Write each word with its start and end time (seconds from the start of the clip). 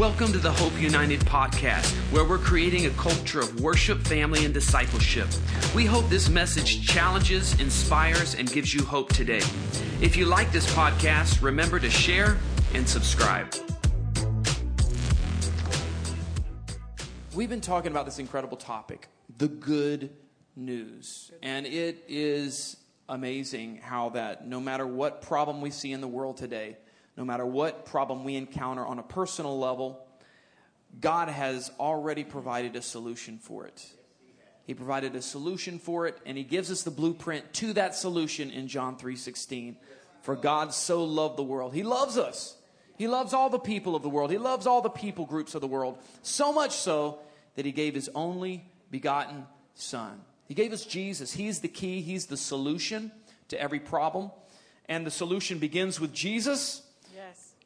Welcome 0.00 0.32
to 0.32 0.38
the 0.38 0.50
Hope 0.50 0.80
United 0.80 1.20
podcast, 1.20 1.92
where 2.10 2.24
we're 2.24 2.38
creating 2.38 2.86
a 2.86 2.90
culture 2.92 3.38
of 3.38 3.60
worship, 3.60 4.00
family, 4.00 4.46
and 4.46 4.54
discipleship. 4.54 5.28
We 5.74 5.84
hope 5.84 6.08
this 6.08 6.30
message 6.30 6.88
challenges, 6.88 7.60
inspires, 7.60 8.34
and 8.34 8.50
gives 8.50 8.72
you 8.72 8.82
hope 8.82 9.12
today. 9.12 9.42
If 10.00 10.16
you 10.16 10.24
like 10.24 10.52
this 10.52 10.64
podcast, 10.72 11.42
remember 11.42 11.78
to 11.78 11.90
share 11.90 12.38
and 12.72 12.88
subscribe. 12.88 13.54
We've 17.34 17.50
been 17.50 17.60
talking 17.60 17.90
about 17.90 18.06
this 18.06 18.18
incredible 18.18 18.56
topic, 18.56 19.06
the 19.36 19.48
good 19.48 20.16
news. 20.56 21.30
And 21.42 21.66
it 21.66 22.04
is 22.08 22.78
amazing 23.06 23.80
how 23.82 24.08
that 24.10 24.48
no 24.48 24.60
matter 24.60 24.86
what 24.86 25.20
problem 25.20 25.60
we 25.60 25.70
see 25.70 25.92
in 25.92 26.00
the 26.00 26.08
world 26.08 26.38
today, 26.38 26.78
no 27.16 27.24
matter 27.24 27.44
what 27.44 27.84
problem 27.86 28.24
we 28.24 28.36
encounter 28.36 28.84
on 28.84 28.98
a 28.98 29.02
personal 29.02 29.58
level, 29.58 30.06
God 30.98 31.28
has 31.28 31.70
already 31.78 32.24
provided 32.24 32.76
a 32.76 32.82
solution 32.82 33.38
for 33.38 33.66
it. 33.66 33.92
He 34.64 34.74
provided 34.74 35.14
a 35.14 35.22
solution 35.22 35.78
for 35.78 36.06
it 36.06 36.18
and 36.24 36.36
he 36.36 36.44
gives 36.44 36.70
us 36.70 36.82
the 36.82 36.90
blueprint 36.90 37.52
to 37.54 37.72
that 37.74 37.94
solution 37.94 38.50
in 38.50 38.68
John 38.68 38.96
3:16. 38.96 39.76
For 40.22 40.36
God 40.36 40.74
so 40.74 41.04
loved 41.04 41.36
the 41.36 41.42
world. 41.42 41.74
He 41.74 41.82
loves 41.82 42.18
us. 42.18 42.56
He 42.98 43.08
loves 43.08 43.32
all 43.32 43.48
the 43.48 43.58
people 43.58 43.96
of 43.96 44.02
the 44.02 44.10
world. 44.10 44.30
He 44.30 44.38
loves 44.38 44.66
all 44.66 44.82
the 44.82 44.90
people 44.90 45.24
groups 45.24 45.54
of 45.54 45.62
the 45.62 45.66
world. 45.66 45.98
So 46.22 46.52
much 46.52 46.72
so 46.72 47.20
that 47.54 47.64
he 47.64 47.72
gave 47.72 47.94
his 47.94 48.10
only 48.14 48.64
begotten 48.90 49.46
son. 49.74 50.20
He 50.46 50.54
gave 50.54 50.72
us 50.72 50.84
Jesus. 50.84 51.32
He's 51.32 51.60
the 51.60 51.68
key, 51.68 52.02
he's 52.02 52.26
the 52.26 52.36
solution 52.36 53.12
to 53.48 53.60
every 53.60 53.80
problem. 53.80 54.30
And 54.88 55.06
the 55.06 55.10
solution 55.10 55.58
begins 55.58 55.98
with 55.98 56.12
Jesus 56.12 56.82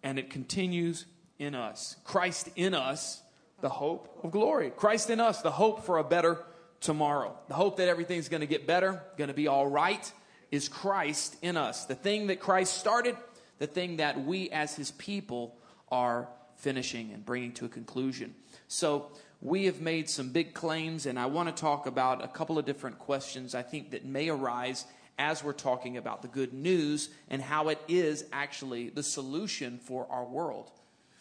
and 0.05 0.19
it 0.19 0.31
continues 0.31 1.07
in 1.39 1.57
us. 1.57 1.97
Christ 2.05 2.51
in 2.55 2.75
us, 2.75 3.23
the 3.61 3.71
hope 3.71 4.21
of 4.23 4.31
glory. 4.31 4.71
Christ 4.71 5.11
in 5.11 5.19
us, 5.19 5.43
the 5.43 5.51
hope 5.51 5.85
for 5.85 5.99
a 5.99 6.05
better 6.05 6.45
tomorrow. 6.81 7.35
The 7.49 7.55
hope 7.55 7.79
that 7.79 7.89
everything's 7.89 8.29
going 8.29 8.43
to 8.43 8.47
get 8.47 8.67
better, 8.67 9.03
going 9.17 9.29
to 9.29 9.35
be 9.35 9.49
all 9.49 9.67
right, 9.67 10.13
is 10.53 10.69
Christ 10.69 11.37
in 11.43 11.57
us. 11.57 11.87
The 11.87 11.95
thing 11.95 12.29
that 12.29 12.39
Christ 12.39 12.75
started, 12.75 13.17
the 13.59 13.67
thing 13.67 13.97
that 13.97 14.23
we 14.23 14.51
as 14.51 14.77
his 14.77 14.91
people 14.93 15.57
are 15.91 16.29
finishing 16.57 17.11
and 17.13 17.25
bringing 17.25 17.53
to 17.53 17.65
a 17.65 17.69
conclusion. 17.69 18.35
So, 18.69 19.11
we 19.41 19.67
have 19.67 19.83
made 19.83 20.09
some 20.09 20.31
big 20.31 20.55
claims, 20.55 21.05
and 21.05 21.19
I 21.19 21.27
want 21.27 21.55
to 21.55 21.61
talk 21.61 21.87
about 21.87 22.25
a 22.25 22.29
couple 22.29 22.59
of 22.59 22.65
different 22.65 22.99
questions 22.99 23.55
I 23.55 23.61
think 23.61 23.91
that 23.91 24.03
may 24.03 24.31
arise 24.31 24.87
as 25.19 25.45
we're 25.45 25.53
talking 25.53 25.97
about 25.97 26.23
the 26.23 26.29
good 26.29 26.53
news 26.53 27.09
and 27.29 27.41
how 27.41 27.69
it 27.69 27.79
is 27.89 28.25
actually 28.33 28.91
the 28.91 29.03
solution 29.03 29.79
for 29.79 30.07
our 30.11 30.25
world. 30.25 30.71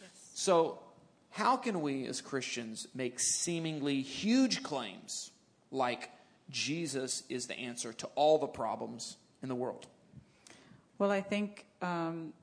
Yes. 0.02 0.09
So, 0.33 0.80
how 1.30 1.58
can 1.58 1.81
we 1.81 2.05
as 2.05 2.22
Christians 2.22 2.88
make 2.94 3.19
seemingly 3.19 4.02
huge 4.02 4.61
claims 4.61 5.31
like 5.72 6.11
Jesus 6.50 7.23
is 7.27 7.47
the 7.47 7.58
answer 7.58 7.91
to 7.94 8.08
all 8.16 8.38
the 8.38 8.47
problems 8.47 9.17
in 9.41 9.50
the 9.50 9.55
world? 9.55 9.88
Well, 11.00 11.09
I 11.09 11.22
think 11.22 11.66
um, 11.81 12.33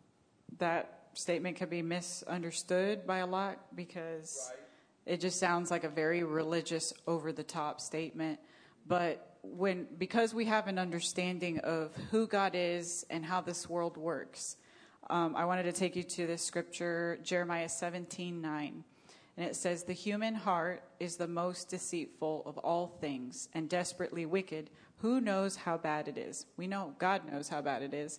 that 0.59 1.01
statement 1.15 1.57
could 1.57 1.71
be 1.71 1.83
misunderstood 1.83 3.07
by 3.07 3.19
a 3.19 3.27
lot 3.27 3.59
because 3.75 4.51
right. 4.51 5.15
it 5.15 5.21
just 5.21 5.39
sounds 5.39 5.71
like 5.71 5.85
a 5.85 5.89
very 5.89 6.25
religious, 6.25 6.93
over 7.07 7.33
the 7.33 7.43
top 7.43 7.81
statement. 7.81 8.41
But 8.87 9.30
when 9.43 9.87
because 9.99 10.35
we 10.35 10.45
have 10.47 10.67
an 10.67 10.79
understanding 10.79 11.59
of 11.61 11.95
who 12.11 12.27
God 12.27 12.53
is 12.55 13.05
and 13.11 13.25
how 13.25 13.41
this 13.41 13.69
world 13.69 13.97
works, 13.97 14.57
um, 15.09 15.35
I 15.35 15.45
wanted 15.45 15.65
to 15.65 15.73
take 15.73 15.97
you 15.97 16.03
to 16.03 16.27
this 16.27 16.43
scripture, 16.43 17.19
Jeremiah 17.23 17.69
17 17.69 18.41
9. 18.41 18.85
And 19.37 19.49
it 19.49 19.57
says, 19.57 19.85
The 19.85 19.93
human 19.93 20.35
heart 20.35 20.83
is 20.99 21.17
the 21.17 21.27
most 21.27 21.69
deceitful 21.69 22.43
of 22.47 22.59
all 22.59 22.89
things 23.01 23.49
and 23.55 23.69
desperately 23.69 24.27
wicked. 24.27 24.71
Who 24.99 25.21
knows 25.21 25.57
how 25.57 25.79
bad 25.79 26.09
it 26.09 26.19
is? 26.19 26.47
We 26.57 26.67
know 26.67 26.95
God 26.99 27.31
knows 27.31 27.49
how 27.49 27.63
bad 27.63 27.83
it 27.83 27.95
is. 27.95 28.19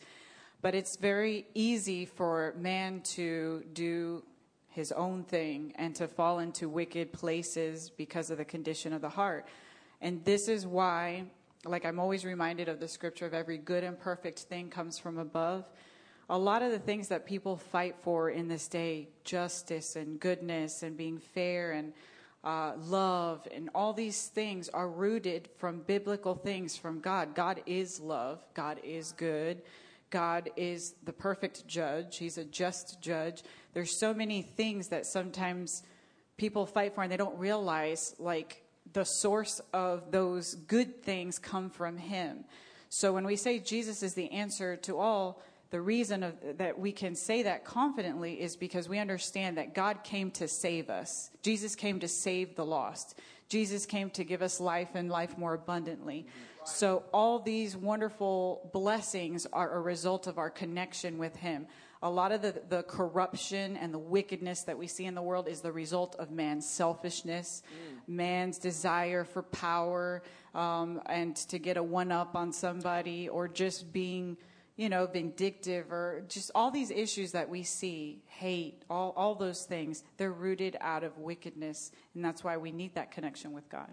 But 0.61 0.75
it's 0.75 0.95
very 0.95 1.45
easy 1.53 2.05
for 2.05 2.53
man 2.57 3.01
to 3.15 3.63
do 3.73 4.23
his 4.69 4.91
own 4.91 5.23
thing 5.23 5.73
and 5.75 5.95
to 5.95 6.07
fall 6.07 6.39
into 6.39 6.69
wicked 6.69 7.11
places 7.13 7.89
because 7.89 8.29
of 8.29 8.37
the 8.37 8.45
condition 8.45 8.93
of 8.93 9.01
the 9.01 9.09
heart. 9.09 9.47
And 10.01 10.25
this 10.25 10.47
is 10.47 10.65
why, 10.65 11.25
like 11.63 11.85
I'm 11.85 11.99
always 11.99 12.25
reminded 12.25 12.69
of 12.69 12.79
the 12.79 12.87
scripture 12.87 13.25
of 13.25 13.33
every 13.33 13.57
good 13.57 13.83
and 13.83 13.99
perfect 13.99 14.39
thing 14.39 14.69
comes 14.69 14.97
from 14.97 15.17
above. 15.17 15.65
A 16.29 16.37
lot 16.37 16.63
of 16.63 16.71
the 16.71 16.79
things 16.79 17.09
that 17.09 17.25
people 17.25 17.57
fight 17.57 17.95
for 18.01 18.29
in 18.29 18.47
this 18.47 18.67
day, 18.67 19.09
justice 19.23 19.95
and 19.95 20.19
goodness 20.19 20.81
and 20.81 20.97
being 20.97 21.19
fair 21.19 21.73
and 21.73 21.93
uh, 22.43 22.73
love 22.77 23.47
and 23.53 23.69
all 23.75 23.93
these 23.93 24.27
things 24.27 24.69
are 24.69 24.89
rooted 24.89 25.49
from 25.57 25.81
biblical 25.81 26.33
things 26.33 26.75
from 26.75 26.99
God. 26.99 27.35
God 27.35 27.61
is 27.65 27.99
love. 27.99 28.43
God 28.53 28.79
is 28.83 29.11
good. 29.11 29.61
God 30.09 30.49
is 30.55 30.95
the 31.03 31.13
perfect 31.13 31.67
judge. 31.67 32.17
He's 32.17 32.37
a 32.37 32.43
just 32.43 33.01
judge. 33.01 33.43
There's 33.73 33.95
so 33.95 34.13
many 34.13 34.41
things 34.41 34.87
that 34.87 35.05
sometimes 35.05 35.83
people 36.37 36.65
fight 36.65 36.95
for 36.95 37.03
and 37.03 37.11
they 37.11 37.17
don't 37.17 37.37
realize, 37.37 38.15
like 38.19 38.63
the 38.93 39.05
source 39.05 39.61
of 39.73 40.11
those 40.11 40.55
good 40.55 41.03
things 41.03 41.39
come 41.39 41.69
from 41.69 41.97
him. 41.97 42.45
So 42.89 43.13
when 43.13 43.25
we 43.25 43.35
say 43.35 43.59
Jesus 43.59 44.03
is 44.03 44.13
the 44.13 44.31
answer 44.31 44.75
to 44.77 44.97
all, 44.97 45.41
the 45.69 45.81
reason 45.81 46.23
of, 46.23 46.35
that 46.57 46.77
we 46.77 46.91
can 46.91 47.15
say 47.15 47.43
that 47.43 47.63
confidently 47.63 48.41
is 48.41 48.57
because 48.57 48.89
we 48.89 48.99
understand 48.99 49.57
that 49.57 49.73
God 49.73 50.03
came 50.03 50.29
to 50.31 50.47
save 50.47 50.89
us. 50.89 51.31
Jesus 51.41 51.75
came 51.75 52.01
to 52.01 52.09
save 52.09 52.55
the 52.55 52.65
lost. 52.65 53.17
Jesus 53.47 53.85
came 53.85 54.09
to 54.11 54.25
give 54.25 54.41
us 54.41 54.59
life 54.59 54.89
and 54.95 55.09
life 55.09 55.37
more 55.37 55.53
abundantly. 55.53 56.27
So 56.65 57.03
all 57.13 57.39
these 57.39 57.75
wonderful 57.75 58.69
blessings 58.73 59.47
are 59.51 59.71
a 59.71 59.81
result 59.81 60.27
of 60.27 60.37
our 60.37 60.49
connection 60.49 61.17
with 61.17 61.35
him 61.37 61.67
a 62.03 62.09
lot 62.09 62.31
of 62.31 62.41
the, 62.41 62.61
the 62.69 62.83
corruption 62.83 63.77
and 63.77 63.93
the 63.93 63.99
wickedness 63.99 64.63
that 64.63 64.77
we 64.77 64.87
see 64.87 65.05
in 65.05 65.13
the 65.13 65.21
world 65.21 65.47
is 65.47 65.61
the 65.61 65.71
result 65.71 66.15
of 66.17 66.31
man's 66.31 66.67
selfishness, 66.67 67.61
mm. 67.67 67.97
man's 68.07 68.57
desire 68.57 69.23
for 69.23 69.43
power, 69.43 70.23
um, 70.55 71.01
and 71.05 71.35
to 71.35 71.59
get 71.59 71.77
a 71.77 71.83
one 71.83 72.11
up 72.11 72.35
on 72.35 72.51
somebody, 72.51 73.29
or 73.29 73.47
just 73.47 73.93
being, 73.93 74.35
you 74.77 74.89
know, 74.89 75.05
vindictive, 75.05 75.91
or 75.91 76.23
just 76.27 76.49
all 76.55 76.71
these 76.71 76.89
issues 76.89 77.33
that 77.33 77.49
we 77.49 77.61
see, 77.61 78.23
hate, 78.25 78.83
all, 78.89 79.13
all 79.15 79.35
those 79.35 79.65
things, 79.65 80.03
they're 80.17 80.31
rooted 80.31 80.75
out 80.81 81.03
of 81.03 81.17
wickedness. 81.19 81.91
And 82.15 82.25
that's 82.25 82.43
why 82.43 82.57
we 82.57 82.71
need 82.71 82.95
that 82.95 83.11
connection 83.11 83.53
with 83.53 83.69
God. 83.69 83.89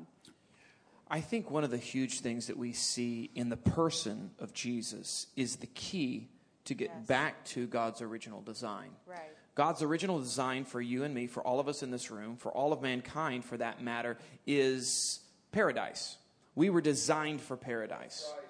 I 1.10 1.20
think 1.20 1.50
one 1.50 1.64
of 1.64 1.70
the 1.70 1.78
huge 1.78 2.20
things 2.20 2.46
that 2.46 2.56
we 2.56 2.72
see 2.72 3.30
in 3.34 3.48
the 3.48 3.56
person 3.56 4.30
of 4.38 4.52
Jesus 4.52 5.26
is 5.36 5.56
the 5.56 5.66
key 5.66 6.28
to 6.68 6.74
get 6.74 6.90
yes. 6.94 7.06
back 7.06 7.44
to 7.46 7.66
God's 7.66 8.00
original 8.00 8.40
design. 8.40 8.90
Right. 9.06 9.18
God's 9.54 9.82
original 9.82 10.20
design 10.20 10.64
for 10.64 10.80
you 10.80 11.02
and 11.02 11.12
me, 11.12 11.26
for 11.26 11.42
all 11.42 11.58
of 11.58 11.66
us 11.66 11.82
in 11.82 11.90
this 11.90 12.10
room, 12.10 12.36
for 12.36 12.52
all 12.52 12.72
of 12.72 12.80
mankind 12.80 13.44
for 13.44 13.56
that 13.56 13.82
matter, 13.82 14.16
is 14.46 15.20
paradise. 15.50 16.16
We 16.54 16.70
were 16.70 16.80
designed 16.80 17.40
for 17.40 17.56
paradise. 17.56 18.32
Right. 18.36 18.44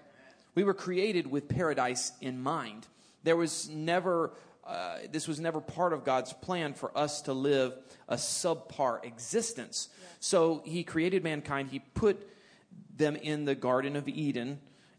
We 0.55 0.65
were 0.65 0.75
created 0.75 1.31
with 1.31 1.49
paradise 1.49 2.13
in 2.21 2.43
mind. 2.43 2.87
There 3.23 3.37
was 3.37 3.69
never, 3.71 4.33
uh, 4.67 4.99
this 5.11 5.27
was 5.27 5.41
never 5.41 5.61
part 5.61 5.93
of 5.93 6.05
God's 6.05 6.33
plan 6.33 6.75
for 6.75 6.97
us 6.97 7.23
to 7.23 7.33
live 7.33 7.75
a 8.09 8.17
subpar 8.17 9.05
existence. 9.05 9.89
Yeah. 9.99 10.09
So 10.21 10.63
He 10.65 10.85
created 10.85 11.25
mankind, 11.25 11.71
He 11.71 11.79
put 11.79 12.29
them 12.95 13.17
in 13.17 13.45
the 13.45 13.55
Garden 13.55 13.95
of 13.97 14.09
Eden, 14.09 14.59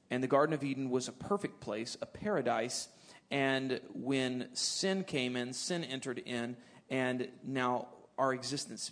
and 0.10 0.24
the 0.24 0.28
Garden 0.28 0.54
of 0.54 0.64
Eden 0.64 0.90
was 0.90 1.08
a 1.08 1.12
perfect 1.12 1.60
place, 1.60 1.98
a 2.02 2.06
paradise 2.06 2.88
and 3.32 3.80
when 3.94 4.48
sin 4.54 5.04
came 5.04 5.36
in, 5.36 5.54
sin 5.54 5.84
entered 5.84 6.20
in, 6.20 6.58
and 6.90 7.30
now 7.44 7.88
our 8.18 8.34
existence 8.34 8.92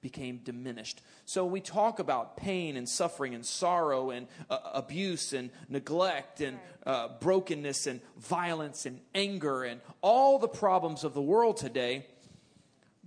became 0.00 0.38
diminished. 0.38 1.02
So 1.24 1.44
we 1.44 1.60
talk 1.60 1.98
about 1.98 2.36
pain 2.36 2.76
and 2.76 2.88
suffering 2.88 3.34
and 3.34 3.44
sorrow 3.44 4.10
and 4.10 4.26
uh, 4.48 4.58
abuse 4.74 5.32
and 5.32 5.50
neglect 5.68 6.40
and 6.40 6.58
uh, 6.86 7.08
brokenness 7.20 7.86
and 7.86 8.00
violence 8.16 8.86
and 8.86 9.00
anger 9.14 9.64
and 9.64 9.80
all 10.00 10.38
the 10.38 10.48
problems 10.48 11.04
of 11.04 11.14
the 11.14 11.22
world 11.22 11.56
today. 11.56 12.06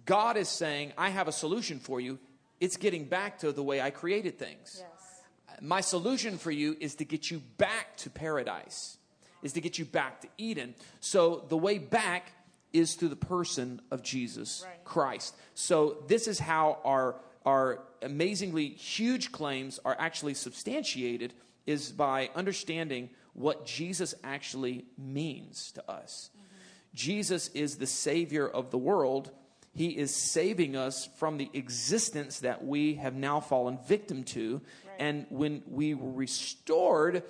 God 0.06 0.38
is 0.38 0.50
saying, 0.50 0.94
I 0.98 1.10
have 1.10 1.28
a 1.28 1.32
solution 1.32 1.80
for 1.80 2.00
you. 2.00 2.20
It's 2.60 2.78
getting 2.78 3.06
back 3.06 3.40
to 3.40 3.52
the 3.52 3.64
way 3.64 3.82
I 3.82 3.90
created 3.90 4.38
things. 4.38 4.78
Yes. 4.80 5.62
My 5.62 5.82
solution 5.82 6.38
for 6.38 6.52
you 6.52 6.76
is 6.80 6.96
to 6.96 7.06
get 7.06 7.30
you 7.30 7.42
back 7.58 7.96
to 7.98 8.10
paradise 8.10 8.98
is 9.44 9.54
to 9.54 9.62
get 9.62 9.78
you 9.80 9.86
back 9.86 10.22
to 10.22 10.28
Eden. 10.38 10.76
So 11.00 11.46
the 11.50 11.58
way 11.58 11.78
back 11.78 12.32
is 12.74 12.96
through 12.96 13.10
the 13.10 13.16
person 13.16 13.82
of 13.92 14.02
Jesus 14.02 14.64
right. 14.66 14.84
Christ. 14.86 15.36
So 15.56 16.04
this 16.08 16.28
is 16.28 16.40
how 16.40 16.80
our 16.86 17.16
our 17.46 17.80
amazingly 18.02 18.70
huge 18.70 19.32
claims 19.32 19.80
are 19.84 19.96
actually 19.98 20.36
substantiated 20.36 21.34
is 21.66 21.92
by 21.92 22.30
understanding 22.36 23.10
what 23.34 23.66
Jesus 23.66 24.14
actually 24.24 24.86
means 24.98 25.72
to 25.74 25.92
us. 25.92 26.30
Mm-hmm. 26.36 26.46
Jesus 26.94 27.50
is 27.50 27.78
the 27.78 27.88
savior 27.88 28.48
of 28.48 28.72
the 28.72 28.78
world. 28.78 29.32
He 29.74 29.88
is 29.88 30.14
saving 30.14 30.76
us 30.76 31.08
from 31.18 31.38
the 31.38 31.50
existence 31.54 32.40
that 32.40 32.64
we 32.64 32.96
have 32.96 33.16
now 33.16 33.40
fallen 33.40 33.80
victim 33.88 34.24
to. 34.26 34.62
Right. 34.86 34.96
And 35.00 35.26
when 35.30 35.64
we 35.68 35.94
were 35.94 36.12
restored 36.12 37.24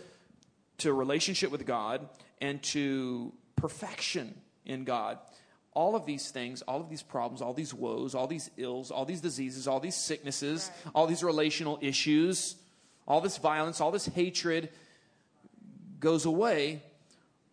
to 0.82 0.90
a 0.90 0.94
relationship 0.94 1.52
with 1.52 1.66
God 1.66 2.08
and 2.40 2.62
to 2.64 3.34
perfection 3.56 4.36
in 4.66 4.84
God, 4.84 5.20
all 5.74 5.96
of 5.96 6.06
these 6.06 6.32
things, 6.32 6.62
all 6.64 6.82
of 6.82 6.90
these 6.90 7.02
problems, 7.04 7.42
all 7.42 7.54
these 7.54 7.74
woes, 7.74 8.14
all 8.14 8.28
these 8.28 8.50
ills, 8.58 8.92
all 8.92 9.06
these 9.06 9.22
diseases, 9.22 9.68
all 9.68 9.80
these 9.80 9.96
sicknesses, 9.96 10.70
Right. 10.86 10.92
all 10.96 11.08
these 11.08 11.24
relational 11.24 11.80
issues, 11.82 12.56
all 13.08 13.22
this 13.22 13.38
violence, 13.38 13.80
all 13.80 13.92
this 13.92 14.06
hatred 14.08 14.70
goes 16.00 16.26
away 16.26 16.82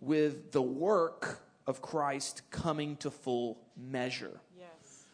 with 0.00 0.52
the 0.52 0.62
work 0.62 1.40
of 1.66 1.82
Christ 1.82 2.42
coming 2.50 2.96
to 2.98 3.10
full 3.10 3.58
measure. 3.76 4.40
Yes. 4.58 5.04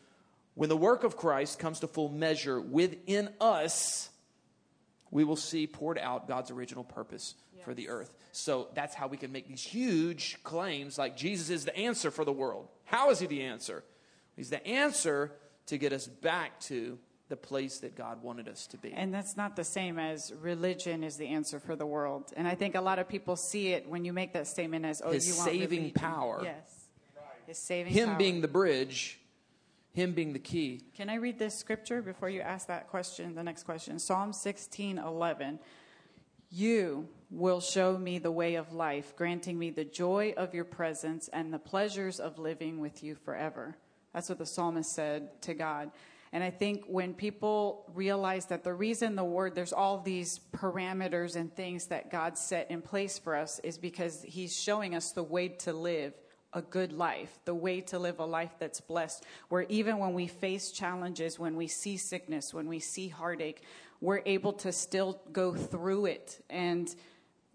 When 0.55 0.69
the 0.69 0.77
work 0.77 1.05
of 1.05 1.17
Christ 1.17 1.59
comes 1.59 1.81
to 1.81 1.89
full 1.89 2.09
measure 2.09 2.61
within 2.61 3.29
us, 3.41 4.09
we 5.15 5.25
will 5.25 5.37
see 5.37 5.67
poured 5.67 5.97
out 5.97 6.29
God's 6.29 6.51
original 6.51 6.85
purpose 6.85 7.37
for 7.65 7.73
the 7.73 7.89
earth. 7.89 8.13
So 8.33 8.69
that's 8.75 8.95
how 8.95 9.07
we 9.07 9.17
can 9.17 9.33
make 9.33 9.49
these 9.49 9.63
huge 9.63 10.39
claims 10.43 10.99
like 10.99 11.17
Jesus 11.17 11.49
is 11.49 11.65
the 11.65 11.75
answer 11.75 12.11
for 12.11 12.27
the 12.27 12.33
world. 12.33 12.69
How 12.85 13.11
is 13.11 13.21
he 13.21 13.27
the 13.27 13.43
answer? 13.43 13.85
He's 14.37 14.51
the 14.51 14.67
answer 14.67 15.33
to 15.67 15.79
get 15.79 15.93
us 15.93 16.07
back 16.07 16.61
to 16.63 16.99
the 17.29 17.37
place 17.37 17.79
that 17.79 17.97
God 17.97 18.23
wanted 18.23 18.49
us 18.49 18.67
to 18.67 18.77
be. 18.77 18.93
And 18.93 19.15
that's 19.15 19.37
not 19.37 19.57
the 19.57 19.65
same 19.65 19.99
as 19.99 20.33
religion 20.43 21.05
is 21.05 21.17
the 21.17 21.29
answer 21.29 21.59
for 21.59 21.75
the 21.77 21.87
world. 21.87 22.33
And 22.37 22.47
I 22.47 22.57
think 22.57 22.75
a 22.75 22.81
lot 22.81 22.99
of 22.99 23.09
people 23.09 23.37
see 23.37 23.69
it 23.69 23.89
when 23.89 24.05
you 24.05 24.13
make 24.13 24.33
that 24.35 24.49
statement 24.49 24.85
as, 24.85 25.01
oh, 25.03 25.13
His 25.13 25.29
you 25.29 25.37
want 25.37 25.49
saving 25.49 25.79
religion. 25.79 25.95
power. 25.95 26.41
Yes. 26.43 26.89
His 27.47 27.59
saving 27.59 27.93
him 27.93 28.11
power. 28.11 28.19
being 28.19 28.41
the 28.41 28.49
bridge, 28.49 29.21
him 29.95 30.13
being 30.13 30.33
the 30.33 30.41
key. 30.41 30.83
Can 30.97 31.09
I 31.09 31.15
read 31.15 31.39
this 31.39 31.57
scripture 31.57 32.03
before 32.03 32.29
you 32.29 32.41
ask 32.41 32.67
that 32.67 32.89
question, 32.89 33.35
the 33.37 33.45
next 33.45 33.63
question? 33.63 34.01
Psalm 34.01 34.33
16, 34.33 34.99
11. 34.99 35.61
You 36.51 37.09
will 37.31 37.61
show 37.61 37.97
me 37.97 38.19
the 38.19 38.31
way 38.31 38.57
of 38.57 38.73
life, 38.73 39.15
granting 39.17 39.59
me 39.59 39.71
the 39.71 39.85
joy 39.85 40.35
of 40.37 40.53
your 40.53 40.65
presence 40.65 41.29
and 41.33 41.53
the 41.53 41.59
pleasures 41.61 42.19
of 42.19 42.39
living 42.39 42.81
with 42.81 43.05
you 43.05 43.15
forever. 43.15 43.77
That's 44.13 44.29
what 44.29 44.39
the 44.39 44.47
psalmist 44.47 44.93
said 44.93 45.41
to 45.43 45.55
God. 45.55 45.93
And 46.33 46.43
I 46.43 46.51
think 46.51 46.85
when 46.89 47.15
people 47.15 47.85
realize 47.95 48.47
that 48.47 48.65
the 48.65 48.75
reason 48.75 49.15
the 49.15 49.23
word, 49.23 49.55
there's 49.55 49.73
all 49.73 50.01
these 50.01 50.41
parameters 50.53 51.37
and 51.37 51.55
things 51.55 51.87
that 51.87 52.11
God 52.11 52.37
set 52.37 52.69
in 52.73 52.83
place 52.83 53.17
for 53.17 53.37
us 53.37 53.61
is 53.61 53.79
because 53.79 54.25
He's 54.27 54.57
showing 54.57 54.97
us 54.97 55.13
the 55.13 55.23
way 55.23 55.49
to 55.49 55.73
live 55.73 56.15
a 56.55 56.63
good 56.63 56.93
life, 56.93 57.39
the 57.45 57.55
way 57.55 57.81
to 57.81 57.99
live 57.99 58.21
a 58.21 58.25
life 58.25 58.53
that's 58.59 58.81
blessed, 58.81 59.25
where 59.49 59.67
even 59.69 59.99
when 59.99 60.15
we 60.15 60.27
face 60.27 60.71
challenges, 60.71 61.39
when 61.39 61.57
we 61.57 61.67
see 61.67 61.97
sickness, 61.97 62.55
when 62.55 62.69
we 62.69 62.79
see 62.79 63.09
heartache, 63.09 63.63
we're 64.01 64.23
able 64.25 64.53
to 64.53 64.73
still 64.73 65.21
go 65.33 65.55
through 65.55 66.07
it 66.07 66.43
and 66.49 66.95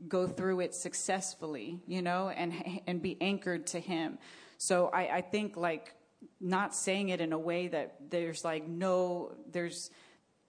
go 0.07 0.27
through 0.27 0.59
it 0.59 0.75
successfully, 0.75 1.79
you 1.87 2.01
know, 2.01 2.29
and 2.29 2.81
and 2.87 3.01
be 3.01 3.17
anchored 3.21 3.67
to 3.67 3.79
Him. 3.79 4.17
So 4.57 4.89
I, 4.93 5.17
I 5.17 5.21
think 5.21 5.55
like 5.57 5.93
not 6.41 6.75
saying 6.75 7.09
it 7.09 7.21
in 7.21 7.33
a 7.33 7.39
way 7.39 7.69
that 7.69 7.95
there's 8.09 8.43
like 8.43 8.67
no 8.67 9.35
there's 9.51 9.89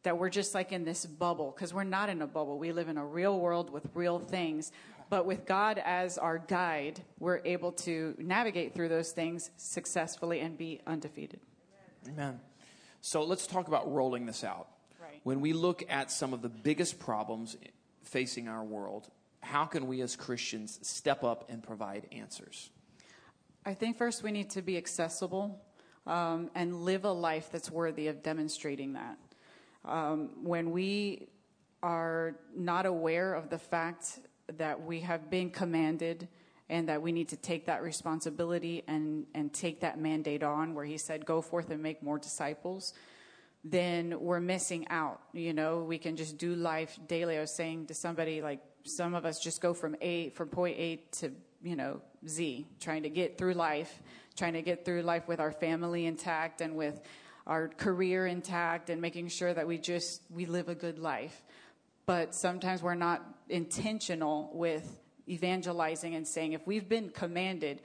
that 0.03 0.19
we're 0.19 0.31
just 0.31 0.55
like 0.55 0.73
in 0.73 0.85
this 0.85 1.05
bubble 1.05 1.53
because 1.55 1.75
we're 1.75 1.85
not 1.85 2.09
in 2.09 2.23
a 2.23 2.27
bubble. 2.27 2.59
We 2.59 2.73
live 2.73 2.89
in 2.89 2.97
a 2.97 3.05
real 3.05 3.39
world 3.39 3.71
with 3.71 3.87
real 3.95 4.19
things. 4.19 4.73
But 5.11 5.27
with 5.27 5.45
God 5.45 5.83
as 5.85 6.19
our 6.19 6.39
guide, 6.39 7.03
we're 7.19 7.41
able 7.45 7.73
to 7.73 8.15
navigate 8.19 8.75
through 8.75 8.89
those 8.89 9.11
things 9.11 9.51
successfully 9.57 10.39
and 10.39 10.57
be 10.57 10.81
undefeated. 10.87 11.41
Amen. 12.09 12.41
So 13.01 13.25
let's 13.25 13.47
talk 13.49 13.67
about 13.67 13.93
rolling 13.93 14.25
this 14.25 14.45
out. 14.45 14.69
Right. 15.03 15.21
When 15.25 15.41
we 15.41 15.53
look 15.53 15.83
at 15.91 16.13
some 16.13 16.33
of 16.33 16.43
the 16.43 16.49
biggest 16.49 17.01
problems 17.01 17.57
facing 18.05 18.47
our 18.47 18.63
world, 18.63 19.09
how 19.41 19.65
can 19.65 19.89
we 19.89 20.01
as 20.01 20.15
Christians 20.15 20.79
step 20.83 21.25
up 21.25 21.51
and 21.51 21.61
provide 21.61 22.07
answers? 22.13 22.71
I 23.67 23.75
think 23.75 23.97
first 23.97 24.23
we 24.23 24.31
need 24.31 24.51
to 24.51 24.63
be 24.63 24.77
accessible 24.77 25.61
um, 26.07 26.51
and 26.55 26.85
live 26.85 27.05
a 27.05 27.13
life 27.13 27.51
that's 27.51 27.71
worthy 27.71 28.07
of 28.07 28.23
demonstrating 28.23 28.93
that. 28.93 29.19
Um, 29.85 30.31
when 30.45 30.71
we 30.71 31.29
are 31.83 32.37
not 32.55 32.87
aware 32.87 33.35
of 33.35 33.51
the 33.51 33.59
fact 33.59 34.21
that 34.59 34.83
we 34.83 35.01
have 35.01 35.31
been 35.31 35.51
commanded 35.51 36.29
and 36.69 36.89
that 36.89 37.03
we 37.03 37.13
need 37.13 37.29
to 37.29 37.37
take 37.37 37.67
that 37.67 37.83
responsibility 37.83 38.85
and, 38.87 39.27
and 39.35 39.53
take 39.53 39.81
that 39.81 39.99
mandate 39.99 40.43
on, 40.43 40.75
where 40.75 40.85
he 40.85 40.97
said, 40.97 41.27
Go 41.27 41.43
forth 41.43 41.71
and 41.71 41.83
make 41.83 42.03
more 42.03 42.19
disciples, 42.19 42.95
then 43.65 44.21
we're 44.21 44.41
missing 44.41 44.87
out. 44.89 45.21
You 45.33 45.53
know, 45.53 45.83
we 45.83 45.99
can 45.99 46.17
just 46.17 46.39
do 46.39 46.55
life 46.55 46.99
daily. 47.09 47.37
I 47.37 47.41
was 47.41 47.55
saying 47.55 47.87
to 47.87 47.95
somebody, 47.95 48.41
like, 48.41 48.61
some 48.85 49.15
of 49.15 49.27
us 49.27 49.41
just 49.41 49.61
go 49.61 49.75
from 49.75 49.97
A, 50.01 50.31
from 50.31 50.49
point 50.49 50.79
A 50.79 50.97
to, 51.19 51.33
you 51.63 51.77
know, 51.77 52.01
Z, 52.27 52.67
trying 52.81 53.03
to 53.03 53.11
get 53.11 53.37
through 53.37 53.55
life, 53.55 54.01
trying 54.37 54.55
to 54.55 54.63
get 54.63 54.85
through 54.85 55.03
life 55.03 55.29
with 55.29 55.41
our 55.41 55.53
family 55.53 56.07
intact 56.07 56.61
and 56.61 56.77
with 56.77 57.01
our 57.47 57.69
career 57.69 58.27
intact 58.27 58.91
and 58.91 59.01
making 59.03 59.29
sure 59.29 59.53
that 59.53 59.67
we 59.67 59.77
just, 59.77 60.23
we 60.31 60.47
live 60.47 60.69
a 60.69 60.75
good 60.75 60.99
life. 60.99 61.43
But 62.07 62.35
sometimes 62.35 62.83
we're 62.83 62.95
not 62.95 63.23
intentional 63.49 64.51
with 64.53 64.99
evangelizing 65.29 66.15
and 66.15 66.27
saying, 66.27 66.53
if 66.53 66.67
we've 66.67 66.89
been 66.89 67.11
commanded, 67.11 67.81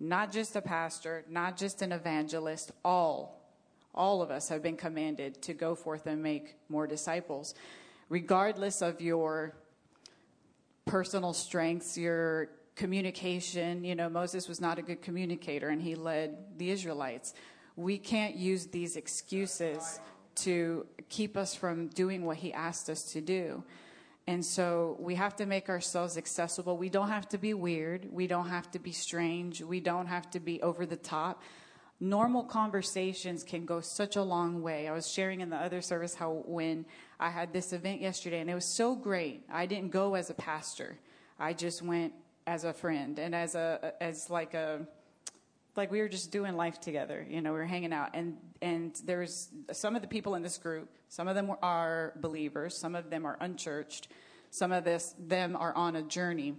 not 0.00 0.32
just 0.32 0.56
a 0.56 0.62
pastor, 0.62 1.24
not 1.28 1.56
just 1.56 1.82
an 1.82 1.92
evangelist, 1.92 2.72
all 2.84 3.38
all 3.98 4.22
of 4.22 4.30
us 4.30 4.48
have 4.48 4.62
been 4.62 4.76
commanded 4.76 5.42
to 5.42 5.52
go 5.52 5.74
forth 5.74 6.06
and 6.06 6.22
make 6.22 6.54
more 6.68 6.86
disciples, 6.86 7.54
regardless 8.08 8.80
of 8.80 9.00
your 9.00 9.56
personal 10.86 11.32
strengths, 11.32 11.98
your 11.98 12.48
communication. 12.76 13.84
You 13.84 13.96
know, 13.96 14.08
Moses 14.08 14.48
was 14.48 14.60
not 14.60 14.78
a 14.78 14.82
good 14.82 15.02
communicator 15.02 15.68
and 15.68 15.82
he 15.82 15.96
led 15.96 16.58
the 16.58 16.70
Israelites. 16.70 17.34
We 17.74 17.98
can't 17.98 18.36
use 18.36 18.66
these 18.66 18.96
excuses 18.96 20.00
to 20.42 20.86
keep 21.08 21.36
us 21.36 21.54
from 21.54 21.88
doing 21.88 22.24
what 22.24 22.38
he 22.38 22.52
asked 22.52 22.88
us 22.90 23.02
to 23.12 23.20
do. 23.20 23.64
And 24.26 24.44
so 24.44 24.96
we 25.00 25.14
have 25.14 25.36
to 25.36 25.46
make 25.46 25.68
ourselves 25.68 26.18
accessible. 26.18 26.76
We 26.76 26.90
don't 26.90 27.08
have 27.08 27.28
to 27.30 27.38
be 27.38 27.54
weird. 27.54 28.08
We 28.12 28.26
don't 28.26 28.48
have 28.48 28.70
to 28.72 28.78
be 28.78 28.92
strange. 28.92 29.62
We 29.62 29.80
don't 29.80 30.06
have 30.06 30.30
to 30.30 30.40
be 30.40 30.60
over 30.62 30.84
the 30.84 30.96
top 30.96 31.42
normal 32.00 32.44
conversations 32.44 33.42
can 33.42 33.64
go 33.64 33.80
such 33.80 34.16
a 34.16 34.22
long 34.22 34.62
way. 34.62 34.86
I 34.88 34.92
was 34.92 35.10
sharing 35.10 35.40
in 35.40 35.50
the 35.50 35.56
other 35.56 35.80
service 35.80 36.14
how 36.14 36.42
when 36.46 36.86
I 37.18 37.30
had 37.30 37.52
this 37.52 37.72
event 37.72 38.00
yesterday 38.00 38.40
and 38.40 38.48
it 38.48 38.54
was 38.54 38.64
so 38.64 38.94
great. 38.94 39.44
I 39.50 39.66
didn't 39.66 39.90
go 39.90 40.14
as 40.14 40.30
a 40.30 40.34
pastor. 40.34 40.98
I 41.38 41.52
just 41.52 41.82
went 41.82 42.12
as 42.46 42.64
a 42.64 42.72
friend 42.72 43.18
and 43.18 43.34
as 43.34 43.54
a 43.54 43.94
as 44.00 44.30
like 44.30 44.54
a 44.54 44.86
like 45.78 45.90
we 45.90 46.00
were 46.00 46.08
just 46.08 46.30
doing 46.30 46.56
life 46.56 46.80
together. 46.80 47.26
You 47.28 47.40
know, 47.40 47.52
we 47.52 47.58
were 47.58 47.64
hanging 47.64 47.94
out 47.94 48.10
and 48.12 48.36
and 48.60 48.94
there's 49.04 49.48
some 49.72 49.96
of 49.96 50.02
the 50.02 50.08
people 50.08 50.34
in 50.34 50.42
this 50.42 50.58
group, 50.58 50.90
some 51.08 51.28
of 51.28 51.34
them 51.34 51.52
are 51.62 52.12
believers, 52.16 52.76
some 52.76 52.94
of 52.94 53.08
them 53.08 53.24
are 53.24 53.38
unchurched, 53.40 54.08
some 54.50 54.72
of 54.72 54.84
this 54.84 55.14
them 55.18 55.56
are 55.56 55.74
on 55.74 55.96
a 55.96 56.02
journey. 56.02 56.56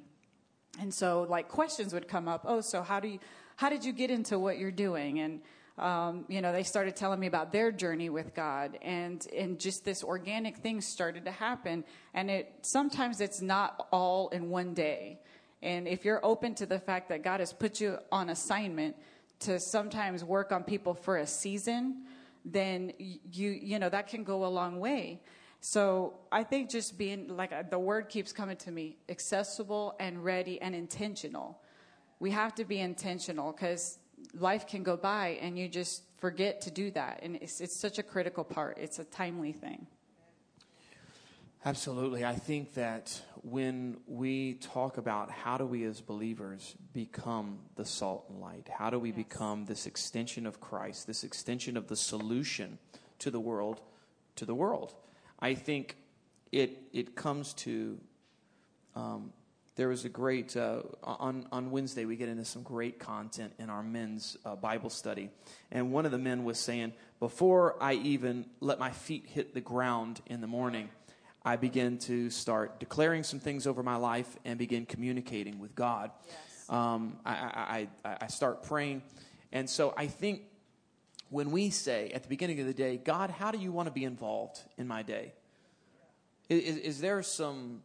And 0.79 0.93
so 0.93 1.27
like 1.29 1.49
questions 1.49 1.93
would 1.93 2.07
come 2.07 2.27
up, 2.27 2.45
"Oh, 2.47 2.61
so 2.61 2.81
how 2.81 2.99
do 2.99 3.09
you 3.09 3.19
how 3.57 3.69
did 3.69 3.83
you 3.83 3.91
get 3.91 4.09
into 4.09 4.39
what 4.39 4.57
you're 4.57 4.71
doing? 4.71 5.19
And 5.19 5.41
um, 5.77 6.25
you 6.27 6.41
know, 6.41 6.51
they 6.51 6.63
started 6.63 6.95
telling 6.95 7.19
me 7.19 7.27
about 7.27 7.51
their 7.51 7.71
journey 7.71 8.09
with 8.09 8.33
God, 8.33 8.77
and 8.81 9.25
and 9.35 9.59
just 9.59 9.85
this 9.85 10.03
organic 10.03 10.57
thing 10.57 10.81
started 10.81 11.25
to 11.25 11.31
happen. 11.31 11.85
And 12.13 12.29
it 12.29 12.53
sometimes 12.61 13.21
it's 13.21 13.41
not 13.41 13.87
all 13.91 14.29
in 14.29 14.49
one 14.49 14.73
day. 14.73 15.19
And 15.61 15.87
if 15.87 16.05
you're 16.05 16.23
open 16.25 16.55
to 16.55 16.65
the 16.65 16.79
fact 16.79 17.09
that 17.09 17.23
God 17.23 17.39
has 17.39 17.53
put 17.53 17.81
you 17.81 17.97
on 18.11 18.29
assignment 18.29 18.95
to 19.39 19.59
sometimes 19.59 20.23
work 20.23 20.51
on 20.51 20.63
people 20.63 20.93
for 20.93 21.17
a 21.17 21.27
season, 21.27 22.03
then 22.45 22.93
you 22.99 23.49
you 23.51 23.79
know 23.79 23.89
that 23.89 24.07
can 24.07 24.23
go 24.23 24.45
a 24.45 24.47
long 24.47 24.79
way. 24.79 25.21
So 25.61 26.19
I 26.31 26.43
think 26.43 26.69
just 26.69 26.97
being 26.97 27.35
like 27.35 27.51
uh, 27.51 27.63
the 27.69 27.79
word 27.79 28.07
keeps 28.07 28.31
coming 28.31 28.57
to 28.57 28.71
me, 28.71 28.97
accessible 29.09 29.95
and 29.99 30.23
ready 30.23 30.61
and 30.61 30.73
intentional 30.73 31.59
we 32.19 32.31
have 32.31 32.53
to 32.55 32.65
be 32.65 32.79
intentional 32.79 33.51
because 33.51 33.97
life 34.33 34.67
can 34.67 34.83
go 34.83 34.97
by 34.97 35.39
and 35.41 35.57
you 35.57 35.67
just 35.67 36.03
forget 36.17 36.61
to 36.61 36.71
do 36.71 36.91
that. 36.91 37.21
And 37.23 37.37
it's, 37.37 37.61
it's 37.61 37.75
such 37.75 37.97
a 37.97 38.03
critical 38.03 38.43
part, 38.43 38.77
it's 38.77 38.99
a 38.99 39.05
timely 39.05 39.53
thing. 39.53 39.87
Absolutely. 41.65 42.23
I 42.23 42.35
think 42.35 42.73
that 42.75 43.21
when 43.43 43.97
we 44.07 44.55
talk 44.55 44.97
about 44.97 45.31
how 45.31 45.57
do 45.57 45.65
we 45.65 45.83
as 45.85 46.01
believers 46.01 46.75
become 46.93 47.59
the 47.75 47.85
salt 47.85 48.25
and 48.29 48.39
light, 48.39 48.67
how 48.69 48.89
do 48.89 48.99
we 48.99 49.09
Yes. 49.09 49.17
become 49.17 49.65
this 49.65 49.85
extension 49.85 50.45
of 50.45 50.59
Christ, 50.59 51.07
this 51.07 51.23
extension 51.23 51.77
of 51.77 51.87
the 51.87 51.95
solution 51.95 52.79
to 53.19 53.31
the 53.31 53.39
world, 53.39 53.81
to 54.35 54.45
the 54.45 54.55
world, 54.55 54.93
I 55.39 55.53
think 55.53 55.95
it, 56.51 56.77
it 56.93 57.15
comes 57.15 57.53
to 57.55 57.99
um, 58.95 59.33
there 59.75 59.87
was 59.87 60.03
a 60.03 60.09
great 60.09 60.57
uh, 60.57 60.81
on 61.03 61.47
on 61.53 61.71
Wednesday 61.71 62.03
we 62.03 62.17
get 62.17 62.27
into 62.27 62.43
some 62.43 62.63
great 62.63 62.99
content 62.99 63.53
in 63.59 63.69
our 63.69 63.81
men's 63.81 64.35
uh, 64.43 64.57
Bible 64.57 64.89
study, 64.89 65.29
and 65.71 65.93
one 65.93 66.05
of 66.05 66.11
the 66.11 66.17
men 66.17 66.43
was 66.43 66.59
saying, 66.59 66.91
before 67.21 67.81
I 67.81 67.93
even 67.93 68.45
let 68.59 68.77
my 68.77 68.91
feet 68.91 69.25
hit 69.27 69.53
the 69.53 69.61
ground 69.61 70.19
in 70.25 70.41
the 70.41 70.47
morning, 70.47 70.89
I 71.43 71.55
begin 71.55 71.97
to 71.99 72.29
start 72.29 72.79
declaring 72.79 73.23
some 73.23 73.39
things 73.39 73.65
over 73.65 73.81
my 73.81 73.95
life 73.95 74.37
and 74.45 74.59
begin 74.59 74.85
communicating 74.85 75.59
with 75.59 75.73
God. 75.75 76.11
Yes. 76.27 76.69
Um, 76.69 77.17
I, 77.25 77.87
I, 78.05 78.17
I 78.21 78.27
start 78.27 78.63
praying, 78.63 79.01
and 79.51 79.69
so 79.69 79.93
I 79.97 80.07
think 80.07 80.43
when 81.29 81.51
we 81.51 81.69
say 81.69 82.11
at 82.13 82.23
the 82.23 82.29
beginning 82.29 82.59
of 82.59 82.67
the 82.67 82.73
day, 82.73 82.97
God, 82.97 83.29
how 83.29 83.51
do 83.51 83.57
you 83.57 83.71
want 83.71 83.87
to 83.87 83.91
be 83.91 84.03
involved 84.03 84.59
in 84.77 84.87
my 84.87 85.03
day? 85.03 85.33
Is, 86.49 86.77
is 86.77 87.01
there 87.01 87.21
some 87.23 87.81